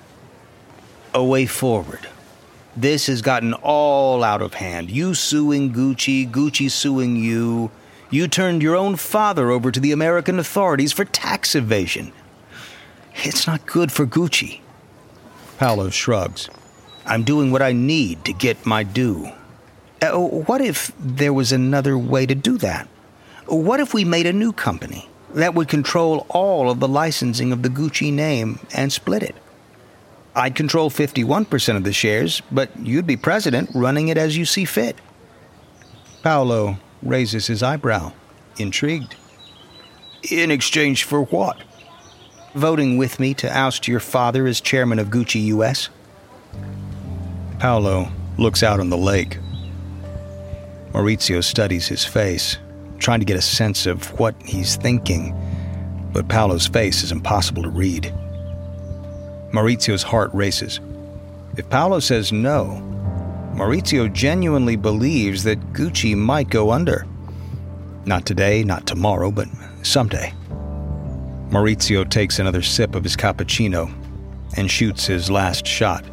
A 1.13 1.23
way 1.23 1.45
forward. 1.45 2.07
This 2.75 3.05
has 3.05 3.21
gotten 3.21 3.53
all 3.53 4.23
out 4.23 4.41
of 4.41 4.55
hand. 4.55 4.89
You 4.89 5.13
suing 5.13 5.71
Gucci, 5.71 6.29
Gucci 6.29 6.71
suing 6.71 7.15
you. 7.15 7.69
You 8.09 8.27
turned 8.27 8.63
your 8.63 8.75
own 8.75 8.95
father 8.95 9.51
over 9.51 9.71
to 9.71 9.79
the 9.79 9.91
American 9.91 10.39
authorities 10.39 10.91
for 10.91 11.05
tax 11.05 11.53
evasion. 11.53 12.11
It's 13.15 13.45
not 13.45 13.67
good 13.67 13.91
for 13.91 14.07
Gucci. 14.07 14.61
Paolo 15.59 15.89
shrugs. 15.91 16.49
I'm 17.05 17.23
doing 17.23 17.51
what 17.51 17.61
I 17.61 17.73
need 17.73 18.25
to 18.25 18.33
get 18.33 18.65
my 18.65 18.81
due. 18.81 19.29
Uh, 20.01 20.17
what 20.17 20.61
if 20.61 20.91
there 20.97 21.33
was 21.33 21.51
another 21.51 21.95
way 21.97 22.25
to 22.25 22.33
do 22.33 22.57
that? 22.57 22.87
What 23.45 23.79
if 23.79 23.93
we 23.93 24.03
made 24.03 24.25
a 24.25 24.33
new 24.33 24.51
company 24.51 25.07
that 25.35 25.53
would 25.53 25.67
control 25.67 26.25
all 26.29 26.71
of 26.71 26.79
the 26.79 26.87
licensing 26.87 27.51
of 27.51 27.61
the 27.61 27.69
Gucci 27.69 28.11
name 28.11 28.59
and 28.73 28.91
split 28.91 29.21
it? 29.21 29.35
I'd 30.35 30.55
control 30.55 30.89
51% 30.89 31.75
of 31.75 31.83
the 31.83 31.93
shares, 31.93 32.41
but 32.51 32.69
you'd 32.79 33.05
be 33.05 33.17
president 33.17 33.69
running 33.73 34.07
it 34.07 34.17
as 34.17 34.35
you 34.35 34.45
see 34.45 34.65
fit. 34.65 34.97
Paolo 36.23 36.77
raises 37.03 37.47
his 37.47 37.61
eyebrow, 37.61 38.13
intrigued. 38.57 39.15
In 40.31 40.49
exchange 40.49 41.03
for 41.03 41.23
what? 41.25 41.57
Voting 42.55 42.97
with 42.97 43.19
me 43.19 43.33
to 43.35 43.57
oust 43.57 43.87
your 43.87 43.99
father 43.99 44.47
as 44.47 44.61
chairman 44.61 44.99
of 44.99 45.09
Gucci 45.09 45.45
US? 45.45 45.89
Paolo 47.59 48.09
looks 48.37 48.63
out 48.63 48.79
on 48.79 48.89
the 48.89 48.97
lake. 48.97 49.37
Maurizio 50.93 51.43
studies 51.43 51.87
his 51.87 52.05
face, 52.05 52.57
trying 52.97 53.19
to 53.19 53.25
get 53.25 53.37
a 53.37 53.41
sense 53.41 53.85
of 53.85 54.19
what 54.19 54.35
he's 54.43 54.77
thinking, 54.77 55.35
but 56.11 56.27
Paolo's 56.27 56.67
face 56.67 57.03
is 57.03 57.11
impossible 57.11 57.63
to 57.63 57.69
read. 57.69 58.13
Maurizio's 59.53 60.03
heart 60.03 60.31
races. 60.33 60.79
If 61.57 61.69
Paolo 61.69 61.99
says 61.99 62.31
no, 62.31 62.81
Maurizio 63.53 64.11
genuinely 64.11 64.75
believes 64.75 65.43
that 65.43 65.73
Gucci 65.73 66.17
might 66.17 66.49
go 66.49 66.71
under. 66.71 67.05
Not 68.05 68.25
today, 68.25 68.63
not 68.63 68.87
tomorrow, 68.87 69.29
but 69.29 69.47
someday. 69.83 70.33
Maurizio 71.49 72.09
takes 72.09 72.39
another 72.39 72.63
sip 72.63 72.95
of 72.95 73.03
his 73.03 73.15
cappuccino 73.15 73.93
and 74.57 74.69
shoots 74.69 75.05
his 75.05 75.29
last 75.29 75.67
shot. 75.67 76.03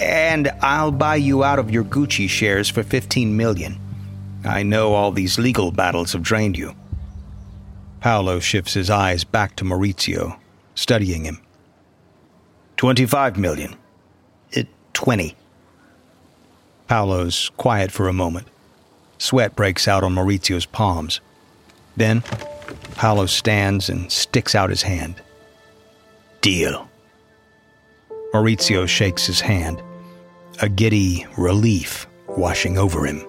And 0.00 0.52
I'll 0.62 0.92
buy 0.92 1.16
you 1.16 1.42
out 1.42 1.58
of 1.58 1.70
your 1.70 1.84
Gucci 1.84 2.28
shares 2.28 2.68
for 2.68 2.84
15 2.84 3.36
million. 3.36 3.78
I 4.44 4.62
know 4.62 4.94
all 4.94 5.10
these 5.10 5.38
legal 5.38 5.72
battles 5.72 6.12
have 6.12 6.22
drained 6.22 6.56
you. 6.56 6.74
Paolo 8.00 8.38
shifts 8.38 8.72
his 8.72 8.88
eyes 8.88 9.24
back 9.24 9.56
to 9.56 9.64
Maurizio, 9.64 10.38
studying 10.76 11.24
him. 11.24 11.40
25 12.80 13.36
million. 13.36 13.76
It, 14.52 14.66
20. 14.94 15.36
Paolo's 16.88 17.50
quiet 17.58 17.92
for 17.92 18.08
a 18.08 18.14
moment. 18.14 18.46
Sweat 19.18 19.54
breaks 19.54 19.86
out 19.86 20.02
on 20.02 20.14
Maurizio's 20.14 20.64
palms. 20.64 21.20
Then, 21.98 22.22
Paolo 22.96 23.26
stands 23.26 23.90
and 23.90 24.10
sticks 24.10 24.54
out 24.54 24.70
his 24.70 24.80
hand. 24.80 25.16
Deal. 26.40 26.88
Maurizio 28.32 28.88
shakes 28.88 29.26
his 29.26 29.42
hand, 29.42 29.82
a 30.62 30.68
giddy 30.70 31.26
relief 31.36 32.06
washing 32.28 32.78
over 32.78 33.04
him. 33.04 33.22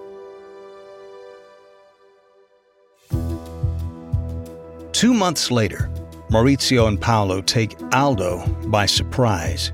Two 4.93 5.13
months 5.13 5.51
later, 5.51 5.89
Maurizio 6.31 6.87
and 6.87 6.99
Paolo 6.99 7.41
take 7.41 7.75
Aldo 7.93 8.47
by 8.67 8.85
surprise. 8.85 9.73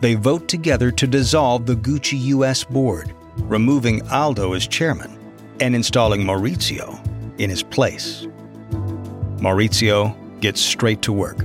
They 0.00 0.14
vote 0.14 0.46
together 0.46 0.92
to 0.92 1.06
dissolve 1.08 1.66
the 1.66 1.74
Gucci 1.74 2.16
US 2.26 2.62
board, 2.62 3.12
removing 3.38 4.08
Aldo 4.08 4.52
as 4.52 4.68
chairman 4.68 5.18
and 5.58 5.74
installing 5.74 6.22
Maurizio 6.22 6.96
in 7.40 7.50
his 7.50 7.64
place. 7.64 8.28
Maurizio 9.38 10.14
gets 10.40 10.60
straight 10.60 11.02
to 11.02 11.12
work. 11.12 11.44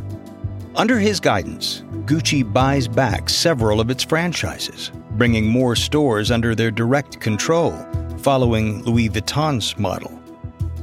Under 0.75 0.99
his 0.99 1.19
guidance, 1.19 1.81
Gucci 2.05 2.43
buys 2.43 2.87
back 2.87 3.29
several 3.29 3.81
of 3.81 3.89
its 3.89 4.03
franchises, 4.03 4.91
bringing 5.13 5.47
more 5.47 5.75
stores 5.75 6.29
under 6.29 6.53
their 6.53 6.69
direct 6.69 7.19
control, 7.19 7.73
following 8.19 8.83
Louis 8.83 9.09
Vuitton's 9.09 9.75
model. 9.79 10.21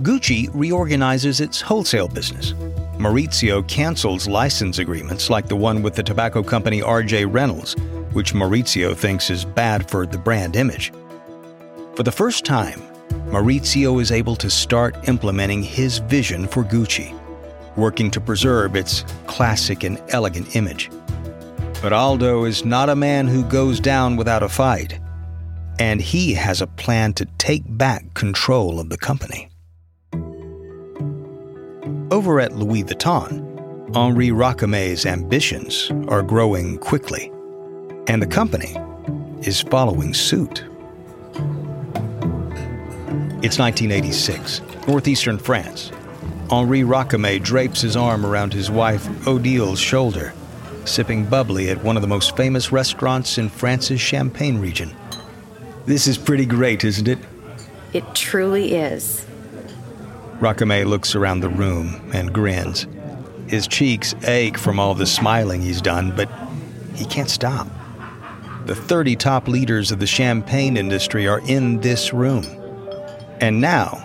Gucci 0.02 0.50
reorganizes 0.52 1.40
its 1.40 1.60
wholesale 1.60 2.08
business. 2.08 2.54
Maurizio 2.98 3.66
cancels 3.68 4.26
license 4.26 4.78
agreements 4.78 5.30
like 5.30 5.46
the 5.46 5.54
one 5.54 5.80
with 5.80 5.94
the 5.94 6.02
tobacco 6.02 6.42
company 6.42 6.80
RJ 6.80 7.32
Reynolds, 7.32 7.76
which 8.12 8.34
Maurizio 8.34 8.96
thinks 8.96 9.30
is 9.30 9.44
bad 9.44 9.88
for 9.88 10.04
the 10.04 10.18
brand 10.18 10.56
image. 10.56 10.92
For 11.94 12.02
the 12.02 12.10
first 12.10 12.44
time, 12.44 12.82
Maurizio 13.30 14.02
is 14.02 14.10
able 14.10 14.34
to 14.36 14.50
start 14.50 15.08
implementing 15.08 15.62
his 15.62 15.98
vision 15.98 16.48
for 16.48 16.64
Gucci, 16.64 17.16
working 17.76 18.10
to 18.10 18.20
preserve 18.20 18.74
its 18.74 19.04
classic 19.28 19.84
and 19.84 20.02
elegant 20.08 20.56
image. 20.56 20.90
But 21.80 21.92
Aldo 21.92 22.44
is 22.44 22.64
not 22.64 22.88
a 22.88 22.96
man 22.96 23.28
who 23.28 23.44
goes 23.44 23.78
down 23.78 24.16
without 24.16 24.42
a 24.42 24.48
fight, 24.48 24.98
and 25.78 26.00
he 26.00 26.34
has 26.34 26.60
a 26.60 26.66
plan 26.66 27.12
to 27.14 27.24
take 27.38 27.62
back 27.68 28.14
control 28.14 28.80
of 28.80 28.88
the 28.88 28.98
company. 28.98 29.51
Over 32.12 32.40
at 32.40 32.52
Louis 32.52 32.84
Vuitton, 32.84 33.96
Henri 33.96 34.28
Racamier's 34.28 35.06
ambitions 35.06 35.90
are 36.08 36.22
growing 36.22 36.76
quickly, 36.76 37.32
and 38.06 38.20
the 38.20 38.26
company 38.26 38.76
is 39.40 39.62
following 39.62 40.12
suit. 40.12 40.62
It's 43.42 43.58
1986, 43.58 44.60
northeastern 44.86 45.38
France. 45.38 45.90
Henri 46.50 46.82
Racamier 46.82 47.42
drapes 47.42 47.80
his 47.80 47.96
arm 47.96 48.26
around 48.26 48.52
his 48.52 48.70
wife 48.70 49.08
Odile's 49.26 49.80
shoulder, 49.80 50.34
sipping 50.84 51.24
bubbly 51.24 51.70
at 51.70 51.82
one 51.82 51.96
of 51.96 52.02
the 52.02 52.08
most 52.08 52.36
famous 52.36 52.70
restaurants 52.70 53.38
in 53.38 53.48
France's 53.48 54.02
Champagne 54.02 54.58
region. 54.58 54.94
This 55.86 56.06
is 56.06 56.18
pretty 56.18 56.44
great, 56.44 56.84
isn't 56.84 57.08
it? 57.08 57.20
It 57.94 58.04
truly 58.14 58.74
is. 58.74 59.24
Racamier 60.42 60.86
looks 60.86 61.14
around 61.14 61.38
the 61.38 61.48
room 61.48 62.10
and 62.12 62.32
grins. 62.32 62.88
His 63.46 63.68
cheeks 63.68 64.12
ache 64.24 64.58
from 64.58 64.80
all 64.80 64.92
the 64.92 65.06
smiling 65.06 65.62
he's 65.62 65.80
done, 65.80 66.12
but 66.16 66.28
he 66.96 67.04
can't 67.04 67.30
stop. 67.30 67.68
The 68.66 68.74
30 68.74 69.14
top 69.14 69.46
leaders 69.46 69.92
of 69.92 70.00
the 70.00 70.06
champagne 70.06 70.76
industry 70.76 71.28
are 71.28 71.40
in 71.46 71.78
this 71.78 72.12
room. 72.12 72.44
And 73.40 73.60
now, 73.60 74.04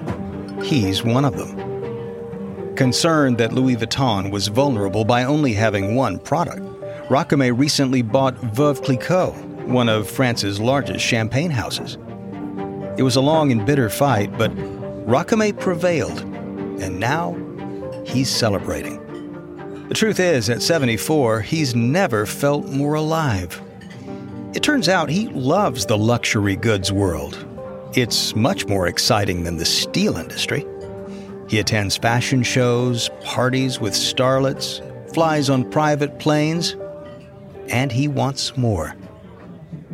he's 0.62 1.04
one 1.04 1.26
of 1.26 1.36
them. 1.38 2.76
Concerned 2.76 3.40
that 3.40 3.54
Louis 3.54 3.76
Vuitton 3.76 4.30
was 4.30 4.48
vulnerable 4.48 5.06
by 5.06 5.24
only 5.24 5.54
having 5.54 5.96
one 5.96 6.20
product, 6.20 6.62
Racamier 7.10 7.58
recently 7.58 8.04
bought 8.04 8.36
Veuve 8.54 8.84
Clicquot, 8.84 9.34
one 9.66 9.90
of 9.90 10.08
France's 10.08 10.60
largest 10.60 11.04
champagne 11.04 11.50
houses. 11.50 11.98
It 12.96 13.02
was 13.02 13.16
a 13.16 13.22
long 13.22 13.52
and 13.52 13.66
bitter 13.66 13.90
fight, 13.90 14.38
but 14.38 14.52
Racamier 15.08 15.60
prevailed, 15.60 16.20
and 16.82 17.00
now 17.00 17.36
he's 18.06 18.30
celebrating. 18.30 19.04
The 19.88 19.96
truth 19.96 20.20
is, 20.20 20.50
at 20.50 20.62
74, 20.62 21.42
he's 21.42 21.74
never 21.74 22.26
felt 22.26 22.66
more 22.66 22.94
alive. 22.96 23.60
It 24.54 24.64
turns 24.64 24.90
out 24.90 25.10
he 25.10 25.30
loves 25.30 25.86
the 25.86 25.98
luxury 25.98 26.56
goods 26.56 26.92
world 26.92 27.48
it's 27.98 28.36
much 28.36 28.68
more 28.68 28.88
exciting 28.88 29.44
than 29.44 29.58
the 29.58 29.66
steel 29.66 30.18
industry. 30.18 30.66
He 31.50 31.60
attends 31.60 31.98
fashion 31.98 32.44
shows, 32.44 33.10
parties 33.24 33.80
with 33.80 33.94
starlets, 33.94 34.84
flies 35.14 35.50
on 35.50 35.70
private 35.72 36.20
planes, 36.20 36.76
and 37.70 37.92
he 37.92 38.08
wants 38.08 38.56
more. 38.56 38.96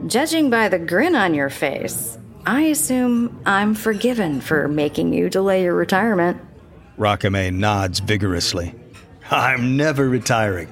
Judging 0.08 0.50
by 0.50 0.68
the 0.68 0.80
grin 0.80 1.16
on 1.16 1.34
your 1.34 1.50
face, 1.50 2.18
I 2.46 2.64
assume 2.64 3.42
I'm 3.46 3.74
forgiven 3.74 4.42
for 4.42 4.68
making 4.68 5.14
you 5.14 5.30
delay 5.30 5.64
your 5.64 5.76
retirement. 5.76 6.42
Racamier 6.98 7.54
nods 7.54 8.00
vigorously. 8.00 8.76
I'm 9.32 9.78
never 9.78 10.10
retiring. 10.10 10.68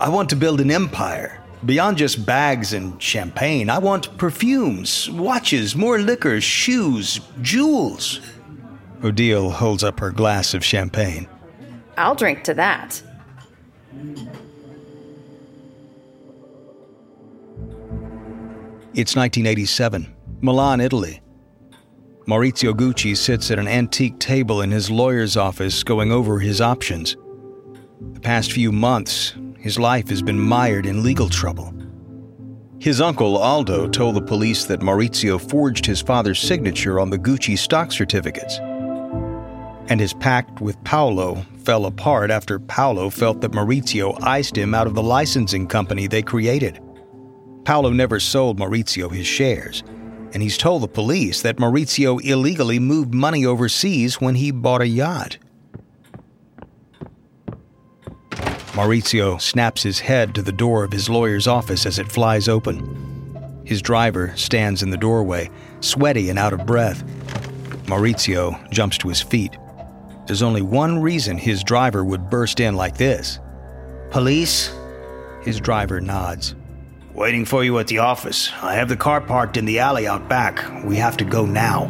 I 0.00 0.10
want 0.10 0.30
to 0.30 0.36
build 0.36 0.60
an 0.60 0.70
empire. 0.70 1.42
Beyond 1.64 1.96
just 1.98 2.24
bags 2.24 2.72
and 2.72 3.02
champagne, 3.02 3.68
I 3.68 3.78
want 3.78 4.16
perfumes, 4.16 5.10
watches, 5.10 5.74
more 5.74 5.98
liquor, 5.98 6.40
shoes, 6.40 7.20
jewels. 7.42 8.20
Odile 9.02 9.50
holds 9.50 9.82
up 9.82 9.98
her 9.98 10.12
glass 10.12 10.54
of 10.54 10.64
champagne. 10.64 11.28
I'll 11.96 12.14
drink 12.14 12.44
to 12.44 12.54
that. 12.54 13.02
It's 18.94 19.16
1987, 19.16 20.14
Milan, 20.40 20.80
Italy. 20.80 21.20
Maurizio 22.28 22.72
Gucci 22.72 23.16
sits 23.16 23.50
at 23.50 23.58
an 23.58 23.66
antique 23.66 24.20
table 24.20 24.62
in 24.62 24.70
his 24.70 24.88
lawyer's 24.88 25.36
office 25.36 25.82
going 25.82 26.12
over 26.12 26.38
his 26.38 26.60
options. 26.60 27.16
The 28.12 28.20
past 28.20 28.52
few 28.52 28.70
months, 28.70 29.34
his 29.58 29.80
life 29.80 30.08
has 30.10 30.22
been 30.22 30.38
mired 30.38 30.86
in 30.86 31.02
legal 31.02 31.28
trouble. 31.28 31.74
His 32.78 33.00
uncle 33.00 33.36
Aldo 33.36 33.88
told 33.88 34.14
the 34.14 34.22
police 34.22 34.64
that 34.66 34.78
Maurizio 34.78 35.40
forged 35.40 35.84
his 35.84 36.00
father's 36.00 36.38
signature 36.38 37.00
on 37.00 37.10
the 37.10 37.18
Gucci 37.18 37.58
stock 37.58 37.90
certificates. 37.90 38.58
And 39.88 39.98
his 39.98 40.14
pact 40.14 40.60
with 40.60 40.82
Paolo 40.84 41.44
fell 41.64 41.86
apart 41.86 42.30
after 42.30 42.60
Paolo 42.60 43.10
felt 43.10 43.40
that 43.40 43.50
Maurizio 43.50 44.16
iced 44.22 44.56
him 44.56 44.72
out 44.72 44.86
of 44.86 44.94
the 44.94 45.02
licensing 45.02 45.66
company 45.66 46.06
they 46.06 46.22
created. 46.22 46.80
Paolo 47.64 47.90
never 47.90 48.20
sold 48.20 48.60
Maurizio 48.60 49.10
his 49.10 49.26
shares, 49.26 49.82
and 50.32 50.42
he's 50.42 50.58
told 50.58 50.82
the 50.82 50.88
police 50.88 51.42
that 51.42 51.56
Maurizio 51.56 52.22
illegally 52.24 52.78
moved 52.78 53.14
money 53.14 53.44
overseas 53.44 54.20
when 54.20 54.34
he 54.34 54.50
bought 54.50 54.82
a 54.82 54.86
yacht. 54.86 55.38
Maurizio 58.72 59.40
snaps 59.40 59.82
his 59.82 59.98
head 59.98 60.34
to 60.34 60.42
the 60.42 60.52
door 60.52 60.84
of 60.84 60.92
his 60.92 61.08
lawyer's 61.08 61.48
office 61.48 61.84
as 61.84 61.98
it 61.98 62.12
flies 62.12 62.48
open. 62.48 63.62
His 63.64 63.82
driver 63.82 64.32
stands 64.36 64.82
in 64.82 64.90
the 64.90 64.96
doorway, 64.96 65.50
sweaty 65.80 66.30
and 66.30 66.38
out 66.38 66.52
of 66.52 66.64
breath. 66.64 67.02
Maurizio 67.86 68.70
jumps 68.70 68.96
to 68.98 69.08
his 69.08 69.20
feet. 69.20 69.56
There's 70.26 70.42
only 70.42 70.62
one 70.62 71.00
reason 71.00 71.38
his 71.38 71.64
driver 71.64 72.04
would 72.04 72.30
burst 72.30 72.60
in 72.60 72.76
like 72.76 72.96
this. 72.96 73.40
Police? 74.10 74.72
His 75.42 75.58
driver 75.58 76.00
nods. 76.00 76.54
Waiting 77.18 77.44
for 77.44 77.64
you 77.64 77.76
at 77.80 77.88
the 77.88 77.98
office. 77.98 78.52
I 78.62 78.74
have 78.74 78.88
the 78.88 78.96
car 78.96 79.20
parked 79.20 79.56
in 79.56 79.64
the 79.64 79.80
alley 79.80 80.06
out 80.06 80.28
back. 80.28 80.84
We 80.84 80.94
have 80.98 81.16
to 81.16 81.24
go 81.24 81.44
now. 81.44 81.88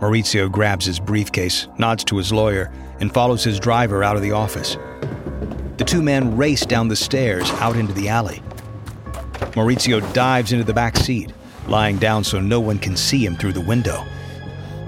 Maurizio 0.00 0.50
grabs 0.50 0.86
his 0.86 0.98
briefcase, 0.98 1.68
nods 1.76 2.02
to 2.04 2.16
his 2.16 2.32
lawyer, 2.32 2.72
and 2.98 3.12
follows 3.12 3.44
his 3.44 3.60
driver 3.60 4.02
out 4.02 4.16
of 4.16 4.22
the 4.22 4.32
office. 4.32 4.78
The 5.76 5.84
two 5.84 6.00
men 6.00 6.34
race 6.34 6.64
down 6.64 6.88
the 6.88 6.96
stairs 6.96 7.50
out 7.60 7.76
into 7.76 7.92
the 7.92 8.08
alley. 8.08 8.42
Maurizio 9.52 10.00
dives 10.14 10.50
into 10.50 10.64
the 10.64 10.72
back 10.72 10.96
seat, 10.96 11.34
lying 11.68 11.98
down 11.98 12.24
so 12.24 12.40
no 12.40 12.58
one 12.58 12.78
can 12.78 12.96
see 12.96 13.22
him 13.22 13.36
through 13.36 13.52
the 13.52 13.60
window. 13.60 14.02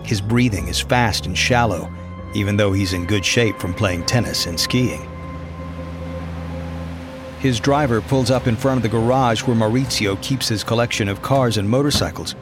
His 0.05 0.23
breathing 0.23 0.69
is 0.69 0.81
fast 0.81 1.27
and 1.27 1.37
shallow, 1.37 1.93
even 2.35 2.57
though 2.57 2.73
he's 2.73 2.95
in 2.95 3.05
good 3.05 3.27
shape 3.27 3.59
from 3.59 3.75
playing 3.75 4.07
tennis 4.07 4.47
and 4.47 4.59
skiing. 4.59 5.07
His 7.40 7.61
driver 7.61 8.01
pulls 8.01 8.31
up 8.31 8.46
in 8.46 8.57
front 8.57 8.79
of 8.79 8.83
the 8.83 8.88
garage 8.88 9.42
where 9.42 9.57
Maurizio 9.57 10.20
keeps 10.22 10.48
his 10.48 10.64
collection 10.64 11.09
of 11.09 11.22
cars 11.22 11.57
and 11.57 11.68
motorcycles. 11.68 12.35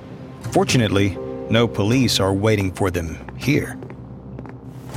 Fortunately, 0.52 1.16
no 1.50 1.68
police 1.68 2.18
are 2.18 2.32
waiting 2.32 2.72
for 2.72 2.90
them 2.90 3.18
here. 3.36 3.78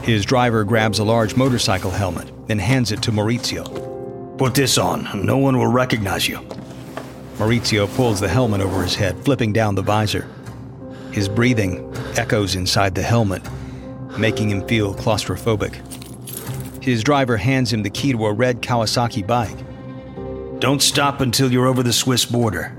His 0.03 0.25
driver 0.25 0.63
grabs 0.63 0.99
a 0.99 1.03
large 1.03 1.35
motorcycle 1.35 1.91
helmet 1.91 2.31
then 2.49 2.57
hands 2.57 2.91
it 2.91 3.03
to 3.03 3.12
Maurizio. 3.12 4.38
Put 4.39 4.55
this 4.55 4.79
on. 4.79 5.07
No 5.23 5.38
one 5.38 5.59
will 5.59 5.67
recognize 5.67 6.27
you. 6.27 6.39
Maurizio 7.38 7.88
pulls 7.95 8.19
the 8.19 8.27
helmet 8.27 8.59
over 8.59 8.81
his 8.81 8.95
head, 8.95 9.23
flipping 9.23 9.53
down 9.53 9.75
the 9.75 9.83
visor. 9.83 10.27
His 11.12 11.29
breathing 11.29 11.95
echoes 12.17 12.55
inside 12.55 12.95
the 12.95 13.03
helmet, 13.03 13.43
making 14.17 14.49
him 14.49 14.67
feel 14.67 14.95
claustrophobic. 14.95 15.75
His 16.83 17.03
driver 17.03 17.38
hands 17.38 17.71
him 17.71 17.83
the 17.83 17.89
key 17.91 18.13
to 18.13 18.25
a 18.25 18.33
red 18.33 18.63
Kawasaki 18.63 19.25
bike. 19.25 19.55
Don't 20.60 20.82
stop 20.82 21.22
until 21.22 21.49
you're 21.49 21.68
over 21.68 21.84
the 21.84 21.93
Swiss 21.93 22.26
border. 22.26 22.76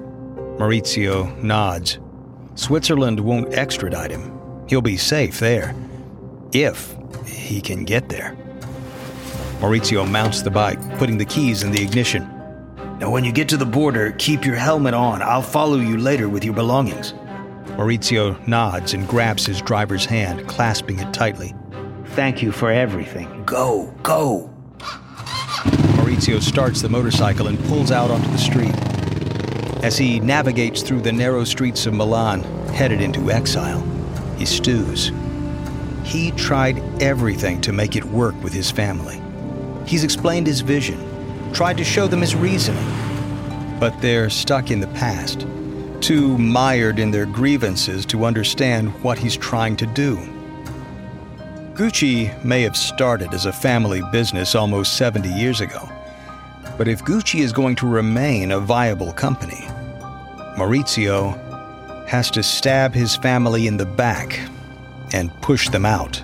Maurizio 0.59 1.35
nods. 1.43 1.99
Switzerland 2.55 3.19
won't 3.19 3.55
extradite 3.55 4.11
him. 4.11 4.39
He'll 4.69 4.83
be 4.83 4.99
safe 4.99 5.41
there. 5.41 5.75
If 6.53 6.95
he 7.25 7.63
can 7.63 7.87
get 7.87 8.11
there. 8.11 8.37
Maurizio 9.61 10.07
mounts 10.07 10.43
the 10.43 10.51
bike, 10.51 10.79
putting 10.99 11.17
the 11.17 11.25
keys 11.25 11.63
in 11.63 11.73
the 11.73 11.83
ignition. 11.83 12.29
Now, 12.99 13.11
when 13.11 13.25
you 13.25 13.33
get 13.33 13.49
to 13.49 13.57
the 13.57 13.65
border, 13.65 14.15
keep 14.19 14.45
your 14.45 14.57
helmet 14.57 14.93
on. 14.93 15.23
I'll 15.23 15.41
follow 15.41 15.79
you 15.79 15.97
later 15.97 16.29
with 16.29 16.45
your 16.45 16.55
belongings. 16.55 17.15
Maurizio 17.79 18.47
nods 18.47 18.93
and 18.93 19.09
grabs 19.09 19.47
his 19.47 19.63
driver's 19.63 20.05
hand, 20.05 20.47
clasping 20.47 20.99
it 20.99 21.15
tightly. 21.15 21.55
Thank 22.09 22.43
you 22.43 22.53
for 22.53 22.71
everything. 22.71 23.43
Go, 23.47 23.87
go. 24.03 24.55
Maurizio 26.21 26.43
starts 26.43 26.83
the 26.83 26.89
motorcycle 26.91 27.47
and 27.47 27.59
pulls 27.65 27.91
out 27.91 28.11
onto 28.11 28.31
the 28.31 28.37
street. 28.37 28.75
As 29.83 29.97
he 29.97 30.21
navigates 30.21 30.83
through 30.83 31.01
the 31.01 31.13
narrow 31.13 31.45
streets 31.45 31.87
of 31.87 31.95
Milan, 31.95 32.43
headed 32.75 33.01
into 33.01 33.31
exile, 33.31 33.81
he 34.37 34.45
stews. 34.45 35.13
He 36.05 36.33
tried 36.33 36.79
everything 37.03 37.63
to 37.63 37.73
make 37.73 37.97
it 37.97 38.05
work 38.05 38.35
with 38.43 38.53
his 38.53 38.71
family 38.71 39.23
He's 39.87 40.05
explained 40.05 40.47
his 40.47 40.61
vision, 40.61 41.01
tried 41.55 41.79
to 41.79 41.85
show 41.85 42.07
them 42.07 42.21
his 42.21 42.37
reasoning, 42.37 42.87
but 43.81 43.99
they're 44.03 44.29
stuck 44.29 44.71
in 44.71 44.79
the 44.79 44.89
past, 44.89 45.47
too 46.01 46.37
mired 46.37 46.99
in 46.99 47.11
their 47.11 47.27
grievances 47.27 48.05
to 48.07 48.27
understand 48.27 48.91
what 49.03 49.19
he's 49.19 49.37
trying 49.39 49.75
to 49.79 49.87
do. 49.87 50.17
Gucci 51.73 52.45
may 52.45 52.61
have 52.61 52.77
started 52.77 53.33
as 53.33 53.47
a 53.47 53.53
family 53.53 54.03
business 54.13 54.55
almost 54.55 54.97
70 54.97 55.29
years 55.31 55.61
ago, 55.61 55.89
but 56.77 56.89
if 56.89 57.05
Gucci 57.05 57.41
is 57.41 57.53
going 57.53 57.77
to 57.77 57.87
remain 57.87 58.53
a 58.53 58.61
viable 58.61 59.13
company, 59.13 59.67
Maurizio 60.57 61.37
has 62.07 62.31
to 62.33 62.43
stab 62.43 62.95
his 62.95 63.17
family 63.17 63.67
in 63.67 63.77
the 63.77 63.87
back 63.87 64.41
and 65.13 65.33
push 65.43 65.69
them 65.69 65.87
out 65.87 66.23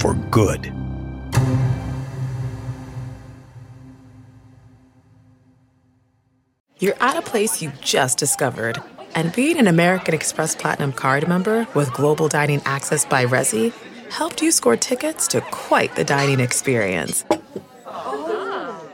for 0.00 0.14
good. 0.30 0.72
You're 6.80 6.94
at 7.00 7.16
a 7.16 7.22
place 7.22 7.60
you 7.60 7.72
just 7.80 8.18
discovered. 8.18 8.80
And 9.16 9.32
being 9.32 9.58
an 9.58 9.66
American 9.66 10.14
Express 10.14 10.54
Platinum 10.54 10.92
card 10.92 11.26
member 11.26 11.66
with 11.74 11.92
global 11.92 12.28
dining 12.28 12.62
access 12.64 13.04
by 13.04 13.24
Resy 13.24 13.72
helped 14.10 14.40
you 14.40 14.52
score 14.52 14.76
tickets 14.76 15.26
to 15.28 15.40
quite 15.40 15.96
the 15.96 16.04
dining 16.04 16.38
experience. 16.38 17.24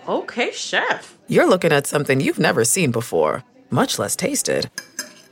Okay, 0.09 0.51
chef. 0.53 1.17
You're 1.29 1.49
looking 1.49 1.73
at 1.73 1.87
something 1.87 2.21
you've 2.21 2.39
never 2.39 2.65
seen 2.65 2.91
before, 2.91 3.45
much 3.71 3.99
less 3.99 4.17
tasted. 4.17 4.71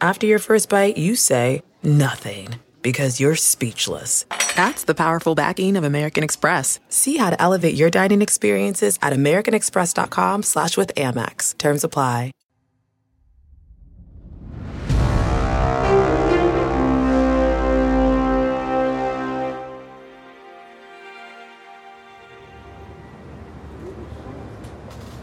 After 0.00 0.26
your 0.26 0.38
first 0.38 0.68
bite, 0.68 0.96
you 0.96 1.14
say, 1.16 1.62
nothing 1.82 2.56
because 2.82 3.20
you're 3.20 3.36
speechless. 3.36 4.26
That's 4.56 4.84
the 4.84 4.94
powerful 4.94 5.34
backing 5.34 5.76
of 5.76 5.84
American 5.84 6.24
Express. 6.24 6.80
See 6.88 7.16
how 7.16 7.30
to 7.30 7.40
elevate 7.40 7.74
your 7.74 7.90
dining 7.90 8.22
experiences 8.22 8.98
at 9.02 9.12
americanexpress.com 9.12 10.42
slash 10.42 10.76
with 10.76 10.94
Amex. 10.96 11.56
Terms 11.58 11.84
apply. 11.84 12.32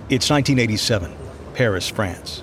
It's 0.10 0.32
1987, 0.32 1.16
Paris, 1.54 1.88
France. 1.88 2.42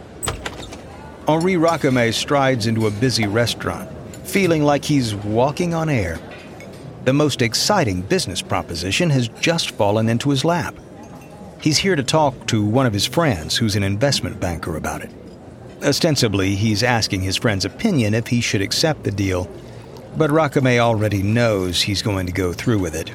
Henri 1.26 1.54
Racamier 1.54 2.14
strides 2.14 2.68
into 2.68 2.86
a 2.86 2.92
busy 2.92 3.26
restaurant, 3.26 3.90
feeling 4.22 4.62
like 4.62 4.84
he's 4.84 5.16
walking 5.16 5.74
on 5.74 5.88
air. 5.88 6.20
The 7.06 7.12
most 7.12 7.42
exciting 7.42 8.02
business 8.02 8.40
proposition 8.40 9.10
has 9.10 9.26
just 9.40 9.72
fallen 9.72 10.08
into 10.08 10.30
his 10.30 10.44
lap. 10.44 10.76
He's 11.60 11.78
here 11.78 11.96
to 11.96 12.04
talk 12.04 12.46
to 12.46 12.64
one 12.64 12.86
of 12.86 12.92
his 12.92 13.04
friends 13.04 13.56
who's 13.56 13.74
an 13.74 13.82
investment 13.82 14.38
banker 14.38 14.76
about 14.76 15.02
it. 15.02 15.10
Ostensibly, 15.82 16.54
he's 16.54 16.84
asking 16.84 17.22
his 17.22 17.36
friend's 17.36 17.64
opinion 17.64 18.14
if 18.14 18.28
he 18.28 18.40
should 18.40 18.62
accept 18.62 19.02
the 19.02 19.10
deal, 19.10 19.50
but 20.16 20.30
Racamier 20.30 20.78
already 20.78 21.20
knows 21.20 21.82
he's 21.82 22.00
going 22.00 22.26
to 22.26 22.32
go 22.32 22.52
through 22.52 22.78
with 22.78 22.94
it. 22.94 23.12